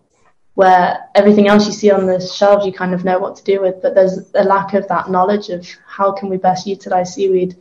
where 0.55 1.09
everything 1.15 1.49
else 1.49 1.67
you 1.67 1.73
see 1.73 1.91
on 1.91 2.07
the 2.07 2.21
shelves 2.21 2.67
you 2.67 2.73
kind 2.73 2.93
of 2.93 3.05
know 3.05 3.19
what 3.19 3.37
to 3.37 3.45
do 3.45 3.63
with, 3.63 3.81
but 3.81 3.95
there's 3.95 4.19
a 4.35 4.45
lack 4.45 4.75
of 4.75 4.87
that 4.89 5.11
knowledge 5.11 5.49
of 5.49 5.67
how 5.87 6.13
can 6.13 6.29
we 6.29 6.37
best 6.37 6.67
utilize 6.67 7.15
seaweed 7.15 7.57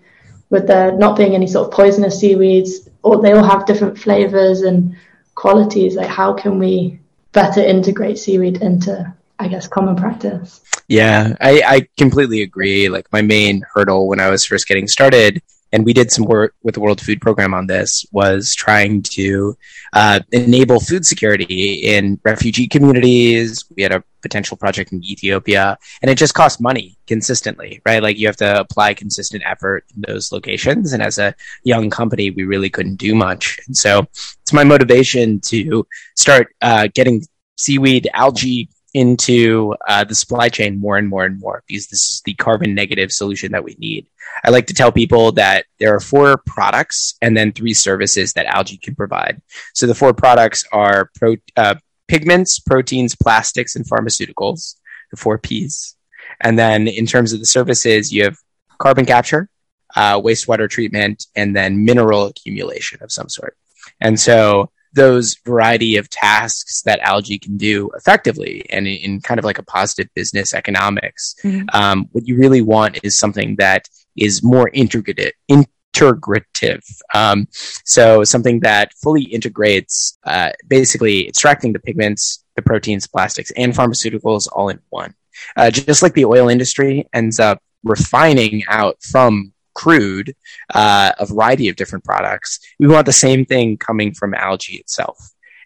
with 0.50 0.68
there 0.68 0.92
not 0.92 1.16
being 1.16 1.36
any 1.36 1.48
sort 1.48 1.68
of 1.68 1.74
poisonous 1.74 2.20
seaweeds, 2.20 2.90
or 3.04 3.22
they 3.22 3.32
all 3.32 3.44
have 3.44 3.66
different 3.66 3.98
flavors 3.98 4.62
and 4.62 4.96
qualities 5.36 5.96
like 5.96 6.08
how 6.08 6.34
can 6.34 6.60
we 6.60 7.00
better 7.32 7.62
integrate 7.62 8.18
seaweed 8.18 8.62
into 8.62 9.14
i 9.40 9.48
guess 9.48 9.68
common 9.68 9.96
practice 9.96 10.62
yeah 10.88 11.36
i, 11.42 11.62
I 11.66 11.88
completely 11.98 12.42
agree 12.42 12.90
like 12.90 13.08
my 13.12 13.22
main 13.22 13.64
hurdle 13.74 14.08
when 14.08 14.20
i 14.20 14.30
was 14.30 14.46
first 14.46 14.68
getting 14.68 14.88
started 14.88 15.42
and 15.72 15.86
we 15.86 15.94
did 15.94 16.12
some 16.12 16.26
work 16.26 16.56
with 16.64 16.76
the 16.76 16.82
World 16.82 17.00
Food 17.00 17.22
Program 17.22 17.54
on 17.54 17.68
this, 17.68 18.06
was 18.12 18.56
trying 18.56 19.04
to 19.04 19.56
uh, 19.94 20.20
enable 20.32 20.80
food 20.80 21.06
security 21.06 21.74
in 21.86 22.20
refugee 22.24 22.68
communities. 22.68 23.66
We 23.76 23.84
had 23.84 23.92
a 23.92 24.04
potential 24.22 24.58
project 24.58 24.92
in 24.92 25.04
Ethiopia, 25.04 25.78
and 26.02 26.10
it 26.10 26.18
just 26.18 26.34
costs 26.34 26.60
money 26.60 26.98
consistently, 27.08 27.82
right? 27.86 28.02
Like 28.02 28.18
you 28.18 28.28
have 28.28 28.38
to 28.38 28.60
apply 28.60 28.96
consistent 28.96 29.44
effort 29.46 29.86
in 29.96 30.04
those 30.08 30.32
locations. 30.32 30.94
And 30.94 31.04
as 31.04 31.20
a 31.20 31.36
young 31.64 31.90
company, 31.90 32.32
we 32.32 32.44
really 32.44 32.70
couldn't 32.70 32.96
do 32.96 33.14
much. 33.14 33.60
And 33.68 33.78
so 33.78 34.08
it's 34.42 34.54
my 34.54 34.64
motivation 34.64 35.40
to 35.42 35.86
start 36.16 36.48
uh, 36.62 36.88
getting 36.94 37.24
seaweed, 37.58 38.10
algae, 38.14 38.70
into 38.94 39.76
uh, 39.88 40.04
the 40.04 40.16
supply 40.16 40.50
chain 40.50 40.80
more 40.80 40.98
and 40.98 41.08
more 41.08 41.26
and 41.26 41.40
more 41.40 41.64
because 41.68 41.88
this 41.88 42.10
is 42.10 42.22
the 42.26 42.34
carbon 42.36 42.74
negative 42.74 43.12
solution 43.12 43.52
that 43.52 43.64
we 43.64 43.76
need. 43.80 44.08
I 44.44 44.50
like 44.50 44.68
to 44.68 44.74
tell 44.74 44.92
people 44.92 45.32
that 45.34 45.66
there 45.80 45.94
are 45.94 46.00
four 46.00 46.42
products 46.46 47.16
and 47.22 47.36
then 47.36 47.52
three 47.52 47.74
services 47.74 48.34
that 48.34 48.46
algae 48.46 48.78
can 48.78 48.96
provide. 48.96 49.42
So 49.74 49.86
the 49.86 49.96
four 49.96 50.14
products 50.14 50.64
are 50.72 51.10
pro- 51.16 51.36
uh, 51.56 51.76
pigments, 52.08 52.60
proteins, 52.60 53.16
plastics, 53.16 53.76
and 53.76 53.88
pharmaceuticals, 53.88 54.76
the 55.12 55.18
four 55.18 55.38
P's. 55.38 55.96
And 56.42 56.58
then 56.58 56.88
in 56.88 57.06
terms 57.06 57.34
of 57.34 57.40
the 57.40 57.46
services, 57.46 58.12
you 58.12 58.24
have 58.24 58.38
carbon 58.80 59.06
capture, 59.06 59.50
uh, 59.96 60.20
wastewater 60.20 60.70
treatment, 60.70 61.26
and 61.36 61.56
then 61.56 61.84
mineral 61.84 62.28
accumulation 62.28 63.02
of 63.04 63.12
some 63.12 63.30
sort. 63.30 63.58
And 64.00 64.20
so 64.20 64.72
those 65.00 65.38
variety 65.46 65.96
of 65.98 66.10
tasks 66.10 66.82
that 66.84 67.00
algae 67.00 67.40
can 67.40 67.56
do 67.58 67.90
effectively 67.96 68.66
and 68.70 68.86
in, 68.86 68.98
in 69.06 69.22
kind 69.22 69.40
of 69.40 69.46
like 69.46 69.60
a 69.60 69.64
positive 69.64 70.08
business 70.14 70.54
economics. 70.54 71.36
Mm-hmm. 71.44 71.68
Um, 71.74 71.98
what 72.12 72.28
you 72.28 72.36
really 72.38 72.62
want 72.62 73.00
is 73.04 73.18
something 73.18 73.56
that 73.58 73.88
is 74.18 74.44
more 74.44 74.70
integrative. 74.82 75.32
integrative. 75.50 76.84
Um, 77.14 77.48
so 77.96 78.24
something 78.24 78.60
that 78.62 78.94
fully 79.02 79.24
integrates, 79.24 80.18
uh, 80.26 80.52
basically 80.68 81.28
extracting 81.30 81.72
the 81.74 81.80
pigments, 81.80 82.44
the 82.58 82.62
proteins, 82.62 83.08
plastics, 83.08 83.52
and 83.56 83.74
pharmaceuticals 83.74 84.50
all 84.52 84.68
in 84.70 84.80
one. 84.90 85.14
Uh, 85.56 85.72
just 85.72 86.02
like 86.04 86.14
the 86.14 86.26
oil 86.26 86.50
industry 86.50 87.08
ends 87.14 87.40
up 87.40 87.58
refining 87.84 88.64
out 88.68 88.98
from 89.02 89.54
crude 89.74 90.36
uh, 90.74 91.12
a 91.18 91.26
variety 91.26 91.70
of 91.70 91.76
different 91.76 92.04
products. 92.04 92.60
We 92.80 92.88
want 92.88 93.06
the 93.06 93.14
same 93.14 93.46
thing 93.46 93.78
coming 93.78 94.14
from 94.14 94.34
algae 94.34 94.78
itself. 94.78 95.18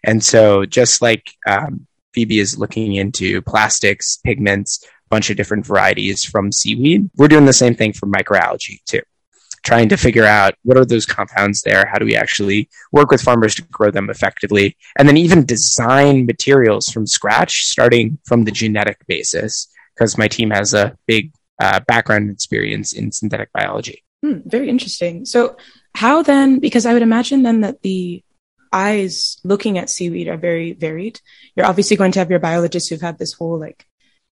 And 0.04 0.22
so, 0.22 0.66
just 0.66 1.02
like 1.02 1.30
um, 1.46 1.86
Phoebe 2.12 2.38
is 2.38 2.58
looking 2.58 2.94
into 2.94 3.42
plastics, 3.42 4.18
pigments, 4.18 4.84
a 4.84 5.08
bunch 5.10 5.30
of 5.30 5.36
different 5.36 5.66
varieties 5.66 6.24
from 6.24 6.52
seaweed, 6.52 7.10
we're 7.16 7.28
doing 7.28 7.46
the 7.46 7.52
same 7.52 7.74
thing 7.74 7.92
for 7.92 8.06
microalgae 8.06 8.82
too. 8.84 9.00
Trying 9.62 9.88
to 9.88 9.96
figure 9.96 10.26
out 10.26 10.54
what 10.62 10.76
are 10.76 10.84
those 10.84 11.06
compounds 11.06 11.62
there? 11.62 11.86
How 11.90 11.98
do 11.98 12.04
we 12.04 12.16
actually 12.16 12.68
work 12.92 13.10
with 13.10 13.22
farmers 13.22 13.54
to 13.54 13.62
grow 13.62 13.90
them 13.90 14.10
effectively? 14.10 14.76
And 14.98 15.08
then 15.08 15.16
even 15.16 15.46
design 15.46 16.26
materials 16.26 16.90
from 16.90 17.06
scratch, 17.06 17.64
starting 17.64 18.18
from 18.26 18.44
the 18.44 18.50
genetic 18.50 18.98
basis, 19.06 19.68
because 19.94 20.18
my 20.18 20.28
team 20.28 20.50
has 20.50 20.74
a 20.74 20.96
big 21.06 21.32
uh, 21.58 21.80
background 21.80 22.30
experience 22.30 22.92
in 22.92 23.12
synthetic 23.12 23.52
biology. 23.52 24.04
Hmm, 24.22 24.38
very 24.44 24.68
interesting. 24.68 25.24
So, 25.26 25.56
how 25.94 26.22
then, 26.22 26.58
because 26.58 26.86
I 26.86 26.92
would 26.92 27.02
imagine 27.02 27.42
then 27.42 27.60
that 27.60 27.82
the 27.82 28.24
eyes 28.72 29.36
looking 29.44 29.78
at 29.78 29.90
seaweed 29.90 30.28
are 30.28 30.36
very 30.36 30.72
varied. 30.72 31.20
You're 31.54 31.66
obviously 31.66 31.96
going 31.96 32.12
to 32.12 32.18
have 32.18 32.30
your 32.30 32.40
biologists 32.40 32.88
who've 32.88 33.00
had 33.00 33.18
this 33.18 33.32
whole 33.32 33.60
like 33.60 33.86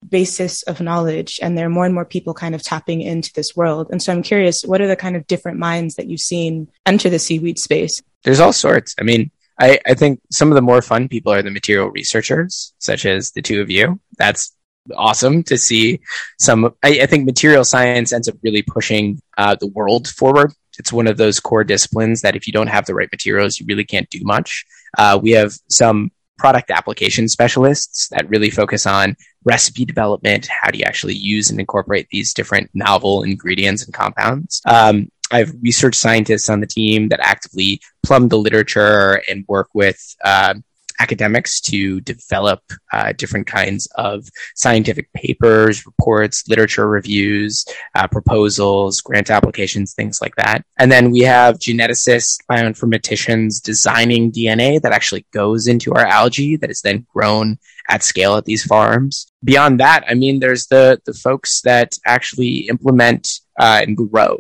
basis 0.07 0.62
of 0.64 0.81
knowledge, 0.81 1.38
and 1.40 1.57
there 1.57 1.66
are 1.66 1.70
more 1.70 1.87
and 1.87 1.94
more 1.94 2.05
people 2.05 2.35
kind 2.35 2.55
of 2.55 2.62
tapping 2.62 3.00
into 3.00 3.33
this 3.35 3.57
world. 3.57 3.88
And 3.90 4.02
so, 4.02 4.12
I'm 4.12 4.22
curious, 4.22 4.62
what 4.62 4.81
are 4.81 4.88
the 4.88 4.96
kind 4.96 5.16
of 5.16 5.26
different 5.26 5.59
minds 5.59 5.94
that 5.94 6.09
you've 6.09 6.20
seen 6.20 6.68
enter 6.85 7.09
the 7.09 7.18
seaweed 7.18 7.59
space? 7.59 8.02
There's 8.24 8.40
all 8.40 8.52
sorts. 8.52 8.94
I 8.98 9.05
mean, 9.05 9.31
I, 9.59 9.79
I 9.87 9.94
think 9.94 10.20
some 10.31 10.50
of 10.50 10.57
the 10.57 10.62
more 10.62 10.83
fun 10.83 11.09
people 11.09 11.33
are 11.33 11.42
the 11.42 11.50
material 11.50 11.90
researchers, 11.90 12.74
such 12.79 13.07
as 13.07 13.33
the 13.33 13.42
two 13.42 13.61
of 13.61 13.70
you. 13.70 14.00
That's 14.18 14.55
awesome 14.96 15.42
to 15.44 15.57
see 15.57 16.01
some. 16.38 16.75
I, 16.83 17.01
I 17.03 17.07
think 17.07 17.25
material 17.25 17.64
science 17.64 18.12
ends 18.12 18.29
up 18.29 18.37
really 18.42 18.62
pushing 18.62 19.20
uh, 19.38 19.57
the 19.59 19.68
world 19.68 20.09
forward. 20.09 20.53
It's 20.79 20.92
one 20.92 21.07
of 21.07 21.16
those 21.16 21.40
core 21.40 21.64
disciplines 21.64 22.20
that 22.20 22.37
if 22.37 22.46
you 22.46 22.53
don't 22.53 22.66
have 22.66 22.87
the 22.87 22.94
right 22.94 23.09
materials, 23.11 23.59
you 23.59 23.66
really 23.66 23.85
can't 23.85 24.11
do 24.11 24.20
much. 24.22 24.64
Uh, 24.99 25.18
we 25.20 25.31
have 25.31 25.55
some 25.68 26.11
product 26.38 26.70
application 26.70 27.29
specialists 27.29 28.09
that 28.09 28.29
really 28.29 28.51
focus 28.51 28.87
on 28.87 29.16
recipe 29.44 29.85
development. 29.85 30.46
How 30.46 30.70
do 30.70 30.79
you 30.79 30.85
actually 30.85 31.14
use 31.14 31.51
and 31.51 31.59
incorporate 31.59 32.09
these 32.11 32.35
different 32.35 32.70
novel 32.75 33.22
ingredients 33.22 33.85
and 33.85 33.94
compounds? 33.94 34.61
Um, 34.66 35.09
I 35.31 35.38
have 35.38 35.55
research 35.61 35.96
scientists 35.96 36.49
on 36.49 36.61
the 36.61 36.66
team 36.66 37.09
that 37.09 37.20
actively 37.20 37.81
plumb 38.03 38.29
the 38.29 38.38
literature 38.38 39.22
and 39.29 39.44
work 39.49 39.68
with 39.75 40.14
uh, 40.25 40.55
academics 41.00 41.61
to 41.61 42.00
develop 42.00 42.61
uh, 42.92 43.12
different 43.12 43.46
kinds 43.46 43.87
of 43.96 44.28
scientific 44.54 45.12
papers, 45.12 45.87
reports, 45.87 46.48
literature 46.48 46.88
reviews, 46.88 47.64
uh, 47.94 48.06
proposals, 48.06 49.00
grant 49.00 49.30
applications, 49.30 49.94
things 49.94 50.20
like 50.20 50.35
that. 50.37 50.64
And 50.78 50.90
then 50.90 51.11
we 51.11 51.20
have 51.20 51.59
geneticists, 51.59 52.38
bioinformaticians 52.50 53.62
designing 53.62 54.32
DNA 54.32 54.80
that 54.82 54.92
actually 54.92 55.26
goes 55.32 55.66
into 55.66 55.94
our 55.94 56.06
algae 56.06 56.56
that 56.56 56.70
is 56.70 56.80
then 56.80 57.06
grown 57.12 57.59
at 57.88 58.02
scale 58.02 58.37
at 58.37 58.44
these 58.44 58.64
farms. 58.64 59.32
Beyond 59.44 59.80
that, 59.80 60.04
I 60.09 60.14
mean, 60.14 60.40
there's 60.40 60.66
the 60.66 61.00
the 61.04 61.14
folks 61.14 61.61
that 61.62 61.96
actually 62.04 62.68
implement 62.68 63.40
uh, 63.59 63.80
and 63.82 63.96
grow. 63.96 64.38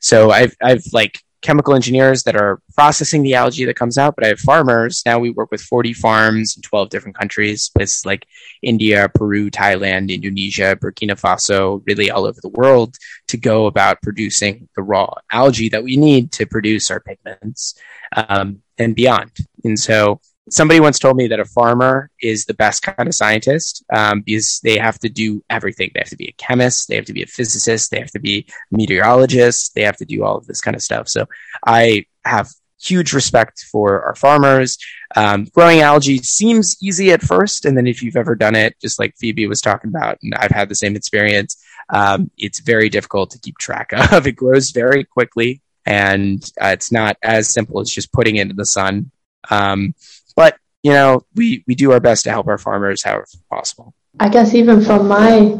So 0.00 0.30
I've 0.30 0.54
I've 0.62 0.84
like 0.92 1.23
chemical 1.44 1.74
engineers 1.74 2.22
that 2.22 2.34
are 2.34 2.58
processing 2.74 3.22
the 3.22 3.34
algae 3.34 3.66
that 3.66 3.76
comes 3.76 3.98
out, 3.98 4.16
but 4.16 4.24
I 4.24 4.28
have 4.28 4.40
farmers. 4.40 5.02
Now 5.04 5.18
we 5.18 5.30
work 5.30 5.50
with 5.50 5.60
40 5.60 5.92
farms 5.92 6.56
in 6.56 6.62
12 6.62 6.88
different 6.88 7.16
countries, 7.16 7.68
places 7.68 8.06
like 8.06 8.26
India, 8.62 9.10
Peru, 9.14 9.50
Thailand, 9.50 10.08
Indonesia, 10.08 10.74
Burkina 10.74 11.20
Faso, 11.20 11.82
really 11.86 12.10
all 12.10 12.24
over 12.24 12.40
the 12.40 12.48
world 12.48 12.96
to 13.28 13.36
go 13.36 13.66
about 13.66 14.00
producing 14.02 14.68
the 14.74 14.82
raw 14.82 15.12
algae 15.30 15.68
that 15.68 15.84
we 15.84 15.96
need 15.96 16.32
to 16.32 16.46
produce 16.46 16.90
our 16.90 17.00
pigments 17.00 17.74
um, 18.16 18.62
and 18.78 18.96
beyond. 18.96 19.30
And 19.64 19.78
so 19.78 20.20
somebody 20.50 20.80
once 20.80 20.98
told 20.98 21.16
me 21.16 21.26
that 21.28 21.40
a 21.40 21.44
farmer 21.44 22.10
is 22.20 22.44
the 22.44 22.54
best 22.54 22.82
kind 22.82 23.08
of 23.08 23.14
scientist 23.14 23.84
um, 23.92 24.20
because 24.20 24.60
they 24.62 24.76
have 24.76 24.98
to 24.98 25.08
do 25.08 25.42
everything. 25.48 25.90
They 25.94 26.00
have 26.00 26.10
to 26.10 26.16
be 26.16 26.28
a 26.28 26.34
chemist, 26.42 26.88
they 26.88 26.96
have 26.96 27.06
to 27.06 27.12
be 27.12 27.22
a 27.22 27.26
physicist, 27.26 27.90
they 27.90 27.98
have 27.98 28.10
to 28.10 28.20
be 28.20 28.46
meteorologists, 28.70 29.70
they 29.70 29.82
have 29.82 29.96
to 29.98 30.04
do 30.04 30.24
all 30.24 30.36
of 30.36 30.46
this 30.46 30.60
kind 30.60 30.74
of 30.74 30.82
stuff. 30.82 31.08
So 31.08 31.26
I 31.66 32.06
have 32.24 32.50
huge 32.80 33.12
respect 33.12 33.64
for 33.70 34.02
our 34.02 34.14
farmers. 34.14 34.78
Um, 35.16 35.46
growing 35.54 35.80
algae 35.80 36.18
seems 36.18 36.76
easy 36.82 37.12
at 37.12 37.22
first, 37.22 37.64
and 37.64 37.76
then 37.76 37.86
if 37.86 38.02
you've 38.02 38.16
ever 38.16 38.34
done 38.34 38.54
it, 38.54 38.78
just 38.80 38.98
like 38.98 39.16
Phoebe 39.16 39.46
was 39.46 39.60
talking 39.60 39.88
about, 39.88 40.18
and 40.22 40.34
I've 40.34 40.50
had 40.50 40.68
the 40.68 40.74
same 40.74 40.96
experience, 40.96 41.56
um, 41.88 42.30
it's 42.36 42.60
very 42.60 42.88
difficult 42.88 43.30
to 43.30 43.38
keep 43.38 43.58
track 43.58 43.92
of. 44.12 44.26
It 44.26 44.32
grows 44.32 44.70
very 44.70 45.04
quickly, 45.04 45.62
and 45.86 46.42
uh, 46.60 46.68
it's 46.68 46.92
not 46.92 47.16
as 47.22 47.52
simple 47.52 47.80
as 47.80 47.90
just 47.90 48.12
putting 48.12 48.36
it 48.36 48.50
in 48.50 48.56
the 48.56 48.66
sun. 48.66 49.10
Um, 49.50 49.94
but 50.36 50.56
you 50.82 50.92
know, 50.92 51.24
we 51.34 51.64
we 51.66 51.74
do 51.74 51.92
our 51.92 52.00
best 52.00 52.24
to 52.24 52.30
help 52.30 52.46
our 52.48 52.58
farmers 52.58 53.02
however 53.02 53.26
possible. 53.50 53.94
I 54.20 54.28
guess 54.28 54.54
even 54.54 54.84
from 54.84 55.08
my 55.08 55.58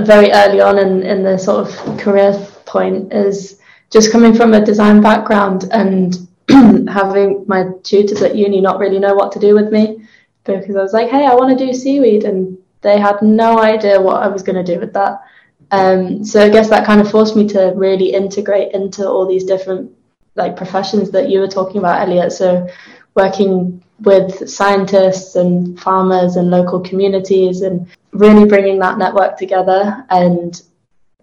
very 0.00 0.30
early 0.30 0.60
on 0.60 0.78
in, 0.78 1.02
in 1.02 1.22
the 1.22 1.38
sort 1.38 1.66
of 1.66 1.98
career 1.98 2.34
point 2.66 3.12
is 3.12 3.60
just 3.90 4.12
coming 4.12 4.34
from 4.34 4.52
a 4.52 4.64
design 4.64 5.00
background 5.00 5.64
and 5.72 6.28
having 6.88 7.44
my 7.46 7.68
tutors 7.82 8.20
at 8.20 8.36
uni 8.36 8.60
not 8.60 8.78
really 8.78 8.98
know 8.98 9.14
what 9.14 9.32
to 9.32 9.38
do 9.38 9.54
with 9.54 9.72
me 9.72 10.06
because 10.56 10.76
I 10.76 10.82
was 10.82 10.92
like, 10.92 11.10
hey, 11.10 11.26
I 11.26 11.34
want 11.34 11.56
to 11.56 11.66
do 11.66 11.72
seaweed, 11.72 12.24
and 12.24 12.58
they 12.80 12.98
had 12.98 13.20
no 13.22 13.58
idea 13.58 14.00
what 14.00 14.22
I 14.22 14.28
was 14.28 14.42
going 14.42 14.64
to 14.64 14.74
do 14.74 14.80
with 14.80 14.92
that. 14.94 15.20
Um, 15.70 16.24
so 16.24 16.42
I 16.42 16.48
guess 16.48 16.70
that 16.70 16.86
kind 16.86 17.00
of 17.00 17.10
forced 17.10 17.36
me 17.36 17.46
to 17.48 17.72
really 17.76 18.14
integrate 18.14 18.72
into 18.72 19.06
all 19.06 19.26
these 19.26 19.44
different 19.44 19.92
like 20.34 20.56
professions 20.56 21.10
that 21.10 21.28
you 21.28 21.40
were 21.40 21.48
talking 21.48 21.78
about, 21.78 22.00
Elliot. 22.00 22.32
So 22.32 22.68
working 23.14 23.82
with 24.00 24.48
scientists 24.48 25.34
and 25.34 25.78
farmers 25.80 26.36
and 26.36 26.50
local 26.50 26.80
communities 26.80 27.62
and 27.62 27.86
really 28.12 28.46
bringing 28.46 28.78
that 28.78 28.98
network 28.98 29.36
together 29.36 30.04
and 30.10 30.62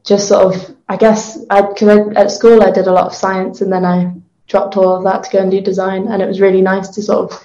just 0.03 0.27
sort 0.27 0.53
of 0.53 0.75
I 0.87 0.97
guess 0.97 1.39
I 1.49 1.61
because 1.61 2.13
at 2.15 2.31
school 2.31 2.61
I 2.61 2.71
did 2.71 2.87
a 2.87 2.91
lot 2.91 3.07
of 3.07 3.15
science 3.15 3.61
and 3.61 3.71
then 3.71 3.85
I 3.85 4.13
dropped 4.47 4.77
all 4.77 4.95
of 4.95 5.03
that 5.05 5.23
to 5.23 5.31
go 5.31 5.39
and 5.39 5.49
do 5.49 5.61
design 5.61 6.07
and 6.07 6.21
it 6.21 6.27
was 6.27 6.41
really 6.41 6.61
nice 6.61 6.89
to 6.89 7.01
sort 7.01 7.31
of 7.31 7.43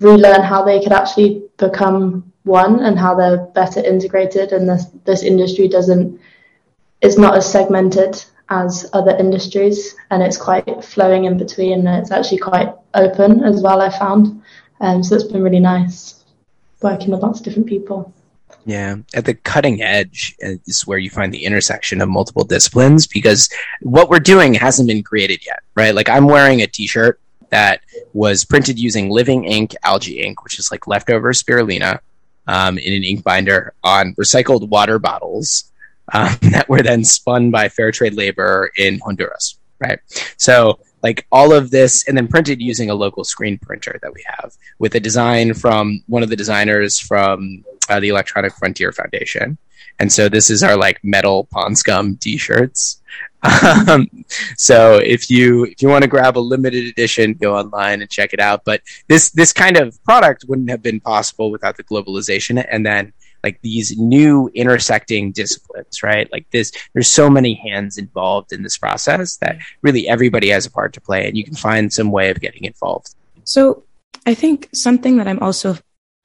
relearn 0.00 0.42
how 0.42 0.64
they 0.64 0.82
could 0.82 0.92
actually 0.92 1.42
become 1.58 2.32
one 2.44 2.80
and 2.80 2.98
how 2.98 3.14
they're 3.14 3.46
better 3.54 3.80
integrated 3.80 4.52
and 4.52 4.68
this 4.68 4.86
this 5.04 5.22
industry 5.22 5.68
doesn't 5.68 6.20
is 7.02 7.18
not 7.18 7.36
as 7.36 7.50
segmented 7.50 8.24
as 8.60 8.88
other 8.92 9.16
industries 9.24 9.94
and 10.10 10.22
it's 10.22 10.36
quite 10.36 10.84
flowing 10.84 11.24
in 11.24 11.38
between 11.38 11.86
and 11.86 12.00
it's 12.00 12.10
actually 12.10 12.38
quite 12.38 12.70
open 12.94 13.42
as 13.44 13.62
well 13.62 13.80
I 13.80 13.90
found 13.90 14.42
um, 14.82 15.02
so 15.02 15.14
it's 15.14 15.24
been 15.24 15.42
really 15.42 15.60
nice 15.60 16.24
working 16.82 17.12
with 17.12 17.22
lots 17.22 17.38
of 17.38 17.44
different 17.44 17.68
people. 17.68 18.12
Yeah, 18.64 18.96
at 19.14 19.24
the 19.24 19.34
cutting 19.34 19.82
edge 19.82 20.36
is 20.40 20.86
where 20.86 20.98
you 20.98 21.10
find 21.10 21.32
the 21.32 21.44
intersection 21.44 22.00
of 22.00 22.08
multiple 22.08 22.44
disciplines 22.44 23.06
because 23.06 23.48
what 23.80 24.08
we're 24.08 24.20
doing 24.20 24.54
hasn't 24.54 24.88
been 24.88 25.02
created 25.02 25.44
yet, 25.46 25.60
right? 25.74 25.94
Like 25.94 26.08
I'm 26.08 26.26
wearing 26.26 26.62
a 26.62 26.66
t-shirt 26.66 27.20
that 27.50 27.80
was 28.12 28.44
printed 28.44 28.78
using 28.78 29.10
living 29.10 29.44
ink 29.44 29.74
algae 29.84 30.22
ink, 30.22 30.44
which 30.44 30.58
is 30.58 30.70
like 30.70 30.86
leftover 30.86 31.32
spirulina 31.32 32.00
um, 32.46 32.78
in 32.78 32.92
an 32.92 33.04
ink 33.04 33.24
binder 33.24 33.74
on 33.82 34.14
recycled 34.14 34.68
water 34.68 34.98
bottles 34.98 35.71
um, 36.12 36.36
that 36.50 36.68
were 36.68 36.82
then 36.82 37.04
spun 37.04 37.50
by 37.50 37.68
fair 37.68 37.92
trade 37.92 38.14
labor 38.14 38.70
in 38.76 38.98
Honduras, 39.00 39.58
right? 39.80 39.98
So 40.36 40.78
like 41.02 41.26
all 41.32 41.52
of 41.52 41.70
this 41.70 42.06
and 42.06 42.16
then 42.16 42.28
printed 42.28 42.60
using 42.60 42.90
a 42.90 42.94
local 42.94 43.24
screen 43.24 43.58
printer 43.58 43.98
that 44.02 44.14
we 44.14 44.24
have 44.38 44.54
with 44.78 44.94
a 44.94 45.00
design 45.00 45.52
from 45.54 46.02
one 46.06 46.22
of 46.22 46.28
the 46.28 46.36
designers 46.36 46.98
from 46.98 47.64
uh, 47.88 47.98
the 48.00 48.08
Electronic 48.08 48.54
Frontier 48.54 48.92
Foundation. 48.92 49.58
And 49.98 50.10
so 50.10 50.28
this 50.28 50.50
is 50.50 50.62
our 50.62 50.76
like 50.76 50.98
metal 51.02 51.44
pond 51.44 51.78
scum 51.78 52.16
t-shirts. 52.16 53.00
Um, 53.88 54.24
so 54.56 54.98
if 54.98 55.28
you 55.28 55.64
if 55.64 55.82
you 55.82 55.88
want 55.88 56.02
to 56.02 56.08
grab 56.08 56.38
a 56.38 56.38
limited 56.38 56.86
edition, 56.86 57.34
go 57.34 57.56
online 57.56 58.00
and 58.00 58.08
check 58.08 58.32
it 58.32 58.38
out. 58.38 58.64
But 58.64 58.82
this 59.08 59.30
this 59.30 59.52
kind 59.52 59.76
of 59.76 60.00
product 60.04 60.44
wouldn't 60.46 60.70
have 60.70 60.80
been 60.80 61.00
possible 61.00 61.50
without 61.50 61.76
the 61.76 61.82
globalization 61.82 62.64
and 62.70 62.86
then 62.86 63.12
like 63.42 63.60
these 63.62 63.98
new 63.98 64.50
intersecting 64.54 65.32
disciplines, 65.32 66.02
right? 66.02 66.30
Like 66.32 66.50
this, 66.50 66.72
there's 66.92 67.08
so 67.08 67.28
many 67.28 67.54
hands 67.54 67.98
involved 67.98 68.52
in 68.52 68.62
this 68.62 68.78
process 68.78 69.36
that 69.38 69.58
really 69.82 70.08
everybody 70.08 70.48
has 70.50 70.66
a 70.66 70.70
part 70.70 70.92
to 70.94 71.00
play, 71.00 71.26
and 71.26 71.36
you 71.36 71.44
can 71.44 71.54
find 71.54 71.92
some 71.92 72.10
way 72.12 72.30
of 72.30 72.40
getting 72.40 72.64
involved. 72.64 73.14
So 73.44 73.84
I 74.24 74.34
think 74.34 74.68
something 74.72 75.16
that 75.16 75.26
I'm 75.26 75.40
also 75.40 75.76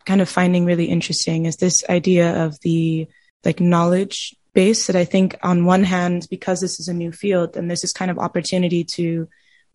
kind 0.05 0.21
of 0.21 0.29
finding 0.29 0.65
really 0.65 0.85
interesting 0.85 1.45
is 1.45 1.57
this 1.57 1.83
idea 1.89 2.45
of 2.45 2.59
the 2.61 3.07
like 3.43 3.59
knowledge 3.59 4.35
base 4.53 4.87
that 4.87 4.95
I 4.95 5.05
think 5.05 5.37
on 5.43 5.65
one 5.65 5.83
hand, 5.83 6.27
because 6.29 6.61
this 6.61 6.79
is 6.79 6.87
a 6.87 6.93
new 6.93 7.11
field, 7.11 7.57
and 7.57 7.69
there's 7.69 7.81
this 7.81 7.93
kind 7.93 8.09
of 8.11 8.19
opportunity 8.19 8.83
to 8.83 9.27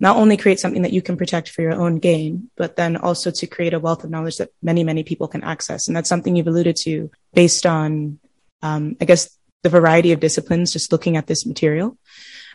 not 0.02 0.16
only 0.16 0.36
create 0.36 0.58
something 0.58 0.82
that 0.82 0.92
you 0.92 1.00
can 1.00 1.16
protect 1.16 1.48
for 1.48 1.62
your 1.62 1.74
own 1.74 2.00
gain, 2.00 2.50
but 2.56 2.74
then 2.74 2.96
also 2.96 3.30
to 3.30 3.46
create 3.46 3.72
a 3.72 3.78
wealth 3.78 4.02
of 4.02 4.10
knowledge 4.10 4.38
that 4.38 4.50
many, 4.60 4.82
many 4.82 5.04
people 5.04 5.28
can 5.28 5.44
access. 5.44 5.86
And 5.86 5.96
that's 5.96 6.08
something 6.08 6.34
you've 6.34 6.48
alluded 6.48 6.74
to 6.78 7.08
based 7.32 7.66
on, 7.66 8.18
um, 8.62 8.96
I 9.00 9.04
guess, 9.04 9.30
the 9.62 9.68
variety 9.68 10.10
of 10.10 10.18
disciplines, 10.18 10.72
just 10.72 10.90
looking 10.90 11.16
at 11.16 11.28
this 11.28 11.46
material. 11.46 11.96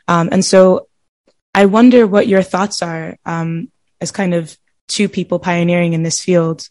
Um, 0.09 0.27
and 0.29 0.43
so 0.43 0.89
I 1.55 1.67
wonder 1.67 2.05
what 2.05 2.27
your 2.27 2.43
thoughts 2.43 2.81
are 2.81 3.17
um, 3.25 3.71
as 4.01 4.11
kind 4.11 4.33
of 4.33 4.57
two 4.89 5.07
people 5.07 5.39
pioneering 5.39 5.93
in 5.93 6.03
this 6.03 6.19
field. 6.19 6.67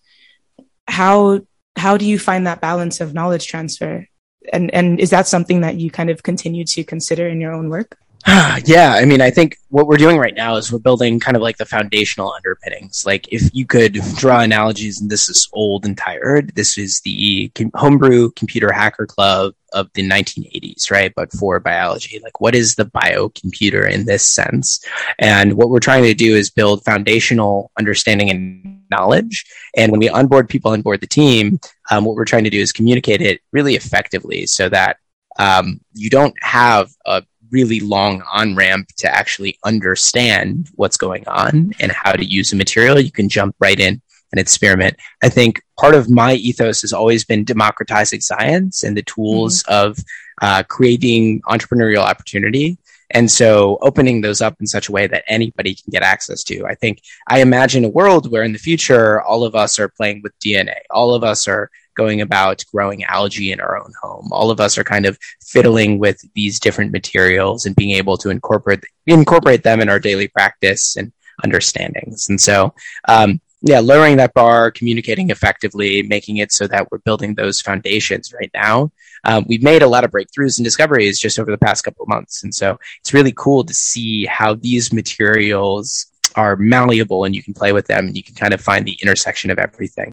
How 0.86 1.40
how 1.74 1.96
do 1.96 2.04
you 2.04 2.18
find 2.18 2.46
that 2.46 2.60
balance 2.60 3.00
of 3.00 3.14
knowledge 3.14 3.46
transfer? 3.46 4.06
And 4.52 4.72
and 4.74 5.00
is 5.00 5.08
that 5.08 5.26
something 5.26 5.62
that 5.62 5.76
you 5.76 5.90
kind 5.90 6.10
of 6.10 6.22
continue 6.22 6.66
to 6.66 6.84
consider 6.84 7.26
in 7.26 7.40
your 7.40 7.54
own 7.54 7.70
work? 7.70 7.96
yeah, 8.64 8.94
I 8.94 9.04
mean, 9.04 9.20
I 9.20 9.30
think 9.30 9.56
what 9.68 9.86
we're 9.86 9.96
doing 9.96 10.18
right 10.18 10.34
now 10.34 10.56
is 10.56 10.72
we're 10.72 10.80
building 10.80 11.20
kind 11.20 11.36
of 11.36 11.42
like 11.44 11.58
the 11.58 11.64
foundational 11.64 12.32
underpinnings. 12.32 13.04
Like, 13.06 13.28
if 13.32 13.54
you 13.54 13.66
could 13.66 13.92
draw 14.16 14.40
analogies, 14.40 15.00
and 15.00 15.08
this 15.08 15.28
is 15.28 15.48
old 15.52 15.84
and 15.84 15.96
tired, 15.96 16.52
this 16.56 16.76
is 16.76 17.00
the 17.02 17.52
homebrew 17.76 18.32
computer 18.32 18.72
hacker 18.72 19.06
club 19.06 19.54
of 19.72 19.90
the 19.94 20.08
1980s, 20.08 20.90
right? 20.90 21.12
But 21.14 21.32
for 21.34 21.60
biology, 21.60 22.18
like, 22.20 22.40
what 22.40 22.56
is 22.56 22.74
the 22.74 22.86
biocomputer 22.86 23.88
in 23.88 24.06
this 24.06 24.26
sense? 24.26 24.84
And 25.20 25.52
what 25.52 25.70
we're 25.70 25.78
trying 25.78 26.02
to 26.02 26.14
do 26.14 26.34
is 26.34 26.50
build 26.50 26.84
foundational 26.84 27.70
understanding 27.78 28.30
and 28.30 28.82
knowledge. 28.90 29.44
And 29.76 29.92
when 29.92 30.00
we 30.00 30.08
onboard 30.08 30.48
people 30.48 30.72
on 30.72 30.82
board 30.82 31.00
the 31.00 31.06
team, 31.06 31.60
um, 31.92 32.04
what 32.04 32.16
we're 32.16 32.24
trying 32.24 32.44
to 32.44 32.50
do 32.50 32.60
is 32.60 32.72
communicate 32.72 33.22
it 33.22 33.40
really 33.52 33.76
effectively 33.76 34.46
so 34.46 34.68
that 34.68 34.96
um, 35.38 35.80
you 35.92 36.10
don't 36.10 36.34
have 36.42 36.90
a 37.04 37.22
really 37.50 37.80
long 37.80 38.22
on 38.32 38.56
ramp 38.56 38.88
to 38.98 39.08
actually 39.08 39.58
understand 39.64 40.68
what's 40.74 40.96
going 40.96 41.26
on 41.28 41.72
and 41.80 41.92
how 41.92 42.12
to 42.12 42.24
use 42.24 42.50
the 42.50 42.56
material. 42.56 43.00
You 43.00 43.12
can 43.12 43.28
jump 43.28 43.54
right 43.60 43.78
in 43.78 44.00
and 44.32 44.40
experiment. 44.40 44.96
I 45.22 45.28
think 45.28 45.62
part 45.78 45.94
of 45.94 46.10
my 46.10 46.34
ethos 46.34 46.82
has 46.82 46.92
always 46.92 47.24
been 47.24 47.44
democratizing 47.44 48.20
science 48.20 48.82
and 48.82 48.96
the 48.96 49.02
tools 49.02 49.62
mm-hmm. 49.62 49.90
of 49.90 49.98
uh, 50.42 50.62
creating 50.64 51.40
entrepreneurial 51.42 52.02
opportunity. 52.02 52.78
And 53.10 53.30
so 53.30 53.78
opening 53.82 54.20
those 54.20 54.40
up 54.40 54.56
in 54.60 54.66
such 54.66 54.88
a 54.88 54.92
way 54.92 55.06
that 55.06 55.24
anybody 55.28 55.74
can 55.74 55.90
get 55.90 56.02
access 56.02 56.42
to. 56.44 56.66
I 56.66 56.74
think 56.74 57.00
I 57.28 57.40
imagine 57.40 57.84
a 57.84 57.88
world 57.88 58.30
where 58.30 58.42
in 58.42 58.52
the 58.52 58.58
future, 58.58 59.22
all 59.22 59.44
of 59.44 59.54
us 59.54 59.78
are 59.78 59.88
playing 59.88 60.22
with 60.22 60.38
DNA. 60.40 60.78
All 60.90 61.14
of 61.14 61.22
us 61.22 61.46
are 61.46 61.70
going 61.96 62.20
about 62.20 62.64
growing 62.72 63.04
algae 63.04 63.52
in 63.52 63.60
our 63.60 63.76
own 63.76 63.92
home. 64.00 64.28
All 64.30 64.50
of 64.50 64.60
us 64.60 64.78
are 64.78 64.84
kind 64.84 65.06
of 65.06 65.18
fiddling 65.42 65.98
with 65.98 66.20
these 66.34 66.60
different 66.60 66.92
materials 66.92 67.66
and 67.66 67.74
being 67.74 67.90
able 67.92 68.16
to 68.18 68.30
incorporate 68.30 68.84
incorporate 69.06 69.62
them 69.62 69.80
in 69.80 69.88
our 69.88 69.98
daily 69.98 70.28
practice 70.28 70.96
and 70.96 71.12
understandings. 71.44 72.28
And 72.28 72.40
so, 72.40 72.74
um, 73.08 73.40
yeah, 73.62 73.80
lowering 73.80 74.18
that 74.18 74.34
bar, 74.34 74.70
communicating 74.70 75.30
effectively, 75.30 76.02
making 76.02 76.36
it 76.36 76.52
so 76.52 76.66
that 76.68 76.90
we're 76.90 76.98
building 76.98 77.34
those 77.34 77.60
foundations 77.60 78.32
right 78.32 78.50
now. 78.54 78.92
Um, 79.24 79.44
we've 79.48 79.62
made 79.62 79.82
a 79.82 79.88
lot 79.88 80.04
of 80.04 80.10
breakthroughs 80.12 80.58
and 80.58 80.64
discoveries 80.64 81.18
just 81.18 81.38
over 81.38 81.50
the 81.50 81.58
past 81.58 81.82
couple 81.82 82.04
of 82.04 82.08
months. 82.08 82.44
And 82.44 82.54
so 82.54 82.78
it's 83.00 83.12
really 83.12 83.32
cool 83.32 83.64
to 83.64 83.74
see 83.74 84.24
how 84.26 84.54
these 84.54 84.92
materials 84.92 86.06
are 86.36 86.54
malleable 86.56 87.24
and 87.24 87.34
you 87.34 87.42
can 87.42 87.54
play 87.54 87.72
with 87.72 87.86
them 87.86 88.06
and 88.06 88.16
you 88.16 88.22
can 88.22 88.34
kind 88.34 88.54
of 88.54 88.60
find 88.60 88.86
the 88.86 88.96
intersection 89.02 89.50
of 89.50 89.58
everything. 89.58 90.12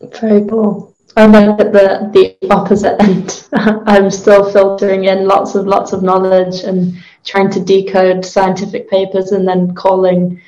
Very 0.00 0.46
cool. 0.46 0.95
I'm 1.16 1.34
at 1.34 1.72
the, 1.72 2.10
the 2.12 2.50
opposite 2.50 3.00
end. 3.02 3.48
I'm 3.86 4.10
still 4.10 4.50
filtering 4.52 5.04
in 5.04 5.26
lots 5.26 5.54
of 5.54 5.66
lots 5.66 5.92
of 5.92 6.02
knowledge 6.02 6.60
and 6.60 7.02
trying 7.24 7.50
to 7.52 7.60
decode 7.60 8.24
scientific 8.24 8.90
papers 8.90 9.32
and 9.32 9.48
then 9.48 9.74
calling 9.74 10.40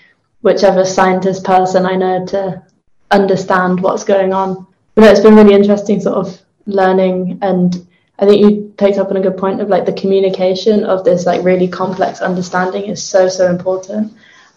whichever 0.43 0.85
scientist 0.85 1.43
person 1.43 1.87
I 1.87 1.97
know 1.97 2.27
to 2.27 2.63
understand 3.11 3.81
what's 3.81 4.05
going 4.05 4.35
on. 4.35 4.67
But 4.95 5.05
it's 5.05 5.21
been 5.21 5.37
really 5.37 5.55
interesting 5.55 6.01
sort 6.01 6.17
of 6.17 6.39
learning 6.67 7.39
and 7.41 7.87
I 8.19 8.27
think 8.27 8.41
you 8.43 8.75
picked 8.77 8.99
up 8.99 9.11
on 9.11 9.17
a 9.17 9.23
good 9.23 9.39
point 9.39 9.61
of 9.61 9.69
like 9.69 9.87
the 9.87 9.93
communication 9.93 10.85
of 10.85 11.03
this 11.03 11.25
like 11.25 11.45
really 11.45 11.69
complex 11.69 12.21
understanding 12.21 12.85
is 12.85 13.03
so 13.03 13.29
so 13.29 13.49
important. 13.51 14.13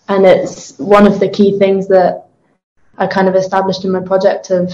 And 0.09 0.25
it's 0.25 0.77
one 0.77 1.07
of 1.07 1.21
the 1.21 1.29
key 1.29 1.57
things 1.57 1.87
that 1.87 2.27
I 2.97 3.07
kind 3.07 3.29
of 3.29 3.35
established 3.35 3.85
in 3.85 3.91
my 3.91 4.01
project 4.01 4.49
of 4.49 4.73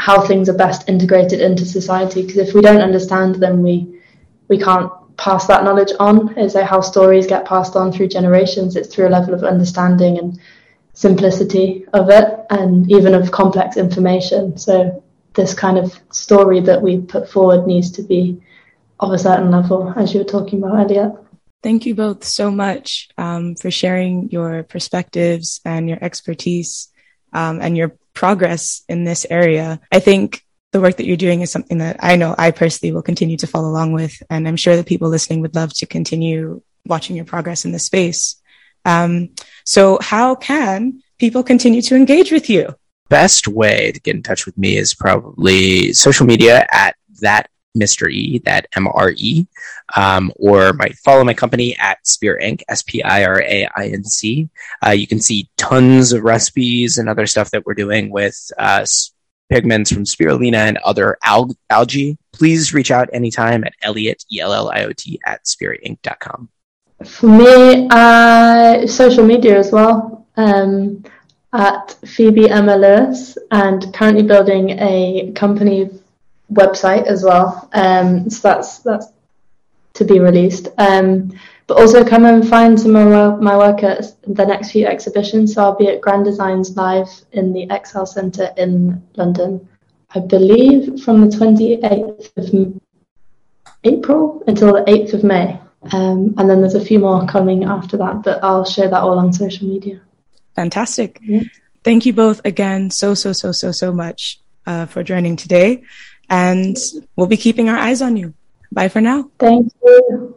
how 0.00 0.22
things 0.22 0.48
are 0.48 0.56
best 0.56 0.88
integrated 0.88 1.40
into 1.40 1.66
society. 1.66 2.22
Because 2.22 2.38
if 2.38 2.54
we 2.54 2.62
don't 2.62 2.80
understand 2.80 3.34
them, 3.36 3.62
we 3.62 4.00
we 4.48 4.58
can't 4.58 4.90
pass 5.18 5.46
that 5.46 5.62
knowledge 5.62 5.92
on. 6.00 6.36
Is 6.38 6.54
like 6.54 6.64
how 6.64 6.80
stories 6.80 7.26
get 7.26 7.44
passed 7.44 7.76
on 7.76 7.92
through 7.92 8.08
generations. 8.08 8.76
It's 8.76 8.92
through 8.92 9.08
a 9.08 9.16
level 9.18 9.34
of 9.34 9.44
understanding 9.44 10.18
and 10.18 10.40
simplicity 10.94 11.84
of 11.92 12.08
it, 12.08 12.40
and 12.48 12.90
even 12.90 13.14
of 13.14 13.30
complex 13.30 13.76
information. 13.76 14.56
So 14.56 15.04
this 15.34 15.52
kind 15.54 15.76
of 15.76 15.98
story 16.10 16.60
that 16.60 16.80
we 16.80 16.98
put 17.02 17.28
forward 17.28 17.66
needs 17.66 17.90
to 17.92 18.02
be 18.02 18.40
of 18.98 19.12
a 19.12 19.18
certain 19.18 19.50
level, 19.50 19.92
as 19.96 20.14
you 20.14 20.20
were 20.20 20.32
talking 20.36 20.62
about 20.62 20.82
earlier. 20.82 21.12
Thank 21.62 21.84
you 21.84 21.94
both 21.94 22.24
so 22.24 22.50
much 22.50 23.10
um, 23.18 23.54
for 23.54 23.70
sharing 23.70 24.30
your 24.30 24.62
perspectives 24.62 25.60
and 25.64 25.90
your 25.90 26.02
expertise 26.02 26.88
um, 27.34 27.60
and 27.60 27.76
your 27.76 27.92
progress 28.20 28.84
in 28.86 29.04
this 29.04 29.26
area. 29.30 29.80
I 29.90 29.98
think 29.98 30.44
the 30.72 30.80
work 30.80 30.98
that 30.98 31.06
you're 31.06 31.16
doing 31.16 31.40
is 31.40 31.50
something 31.50 31.78
that 31.78 31.96
I 32.00 32.16
know 32.16 32.34
I 32.36 32.50
personally 32.50 32.92
will 32.92 33.00
continue 33.00 33.38
to 33.38 33.46
follow 33.46 33.70
along 33.70 33.94
with. 33.94 34.22
And 34.28 34.46
I'm 34.46 34.56
sure 34.56 34.76
that 34.76 34.84
people 34.84 35.08
listening 35.08 35.40
would 35.40 35.56
love 35.56 35.72
to 35.76 35.86
continue 35.86 36.60
watching 36.84 37.16
your 37.16 37.24
progress 37.24 37.64
in 37.64 37.72
this 37.72 37.86
space. 37.86 38.36
Um, 38.84 39.30
so 39.64 39.98
how 40.02 40.34
can 40.34 41.02
people 41.18 41.42
continue 41.42 41.80
to 41.80 41.96
engage 41.96 42.30
with 42.30 42.50
you? 42.50 42.74
Best 43.08 43.48
way 43.48 43.90
to 43.90 44.00
get 44.00 44.14
in 44.14 44.22
touch 44.22 44.44
with 44.44 44.56
me 44.58 44.76
is 44.76 44.94
probably 44.94 45.94
social 45.94 46.26
media 46.26 46.66
at 46.70 46.96
that 47.22 47.49
Mr. 47.76 48.10
E, 48.10 48.38
that 48.44 48.66
M 48.74 48.88
R 48.88 49.12
E, 49.16 49.46
um, 49.96 50.32
or 50.36 50.72
my 50.72 50.88
follow 51.04 51.24
my 51.24 51.34
company 51.34 51.76
at 51.78 52.06
Spira 52.06 52.42
Inc, 52.42 52.62
S 52.68 52.82
P 52.82 53.02
I 53.02 53.24
R 53.24 53.42
A 53.42 53.68
I 53.76 53.86
N 53.88 54.04
C. 54.04 54.48
Uh, 54.84 54.90
you 54.90 55.06
can 55.06 55.20
see 55.20 55.48
tons 55.56 56.12
of 56.12 56.22
recipes 56.22 56.98
and 56.98 57.08
other 57.08 57.26
stuff 57.26 57.50
that 57.50 57.64
we're 57.66 57.74
doing 57.74 58.10
with 58.10 58.36
uh, 58.58 58.84
pigments 59.48 59.92
from 59.92 60.04
spirulina 60.04 60.56
and 60.56 60.78
other 60.78 61.18
al- 61.24 61.54
algae. 61.68 62.16
Please 62.32 62.72
reach 62.72 62.90
out 62.90 63.08
anytime 63.12 63.64
at 63.64 63.74
Elliot, 63.82 64.24
E 64.32 64.40
L 64.40 64.52
L 64.52 64.70
I 64.70 64.84
O 64.84 64.92
T, 64.92 65.20
at 65.26 65.44
spirainc.com. 65.44 66.48
For 67.04 67.26
me, 67.26 67.88
uh, 67.90 68.86
social 68.86 69.24
media 69.24 69.58
as 69.58 69.72
well. 69.72 70.26
Um, 70.36 71.04
at 71.52 71.96
Phoebe 72.06 72.48
Emma 72.48 72.76
Lewis, 72.76 73.36
and 73.50 73.92
currently 73.92 74.22
building 74.22 74.70
a 74.70 75.32
company 75.34 75.90
website 76.52 77.06
as 77.06 77.24
well. 77.24 77.68
Um, 77.72 78.28
so 78.30 78.48
that's 78.48 78.78
that's 78.80 79.08
to 79.94 80.04
be 80.04 80.18
released. 80.18 80.68
Um, 80.78 81.32
but 81.66 81.78
also 81.78 82.04
come 82.04 82.24
and 82.24 82.48
find 82.48 82.78
some 82.78 82.96
of 82.96 83.40
my 83.40 83.56
work 83.56 83.84
at 83.84 84.14
the 84.26 84.44
next 84.44 84.72
few 84.72 84.86
exhibitions. 84.86 85.54
So 85.54 85.62
I'll 85.62 85.76
be 85.76 85.88
at 85.88 86.00
Grand 86.00 86.24
Designs 86.24 86.76
Live 86.76 87.08
in 87.32 87.52
the 87.52 87.68
Excel 87.70 88.06
Centre 88.06 88.52
in 88.56 89.02
London 89.14 89.68
I 90.14 90.20
believe, 90.20 91.02
from 91.02 91.20
the 91.20 91.36
28th 91.36 92.36
of 92.36 92.80
April 93.84 94.42
until 94.46 94.72
the 94.72 94.82
8th 94.82 95.14
of 95.14 95.24
May. 95.24 95.60
Um, 95.92 96.34
and 96.36 96.50
then 96.50 96.60
there's 96.60 96.74
a 96.74 96.84
few 96.84 96.98
more 96.98 97.26
coming 97.26 97.64
after 97.64 97.96
that, 97.98 98.22
but 98.22 98.42
I'll 98.42 98.64
share 98.64 98.88
that 98.88 99.02
all 99.02 99.18
on 99.18 99.32
social 99.32 99.68
media. 99.68 100.00
Fantastic. 100.56 101.18
Yeah. 101.22 101.42
Thank 101.84 102.06
you 102.06 102.12
both 102.12 102.40
again 102.44 102.90
so, 102.90 103.14
so, 103.14 103.32
so, 103.32 103.52
so, 103.52 103.72
so 103.72 103.92
much 103.92 104.40
uh, 104.66 104.86
for 104.86 105.02
joining 105.02 105.36
today. 105.36 105.84
And 106.30 106.76
we'll 107.16 107.26
be 107.26 107.36
keeping 107.36 107.68
our 107.68 107.76
eyes 107.76 108.00
on 108.00 108.16
you. 108.16 108.32
Bye 108.72 108.88
for 108.88 109.00
now. 109.00 109.28
Thank 109.38 109.72
you. 109.84 110.36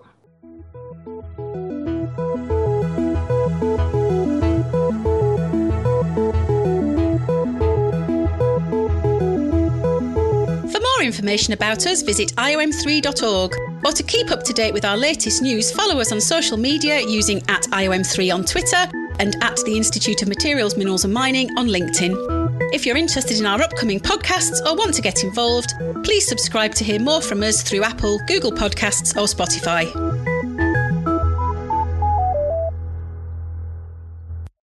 For 10.72 10.80
more 10.80 11.04
information 11.04 11.54
about 11.54 11.86
us, 11.86 12.02
visit 12.02 12.30
iom3.org. 12.36 13.56
Or 13.86 13.92
to 13.92 14.04
keep 14.04 14.32
up 14.32 14.44
to 14.44 14.54
date 14.54 14.74
with 14.74 14.86
our 14.86 14.98
latest 14.98 15.44
news, 15.44 15.72
follow 15.72 16.00
us 16.02 16.12
on 16.12 16.20
social 16.20 16.58
media 16.58 17.02
using 17.02 17.38
at 17.50 17.64
IOM3 17.64 18.34
on 18.34 18.46
Twitter 18.46 18.90
and 19.20 19.36
at 19.44 19.58
the 19.66 19.76
Institute 19.76 20.22
of 20.22 20.28
Materials, 20.28 20.78
Minerals 20.78 21.06
and 21.06 21.14
Mining 21.14 21.50
on 21.58 21.68
LinkedIn. 21.68 22.74
If 22.74 22.86
you're 22.86 22.98
interested 22.98 23.40
in 23.40 23.46
our 23.46 23.62
upcoming 23.62 24.00
podcasts 24.00 24.60
or 24.66 24.76
want 24.76 24.94
to 24.96 25.02
get 25.02 25.24
involved, 25.24 25.74
please 26.04 26.28
subscribe 26.28 26.74
to 26.76 26.84
hear 26.84 27.00
more 27.00 27.22
from 27.22 27.44
us 27.44 27.62
through 27.62 27.84
Apple, 27.84 28.20
Google 28.28 28.52
Podcasts, 28.52 29.16
or 29.16 29.26
Spotify. 29.26 30.23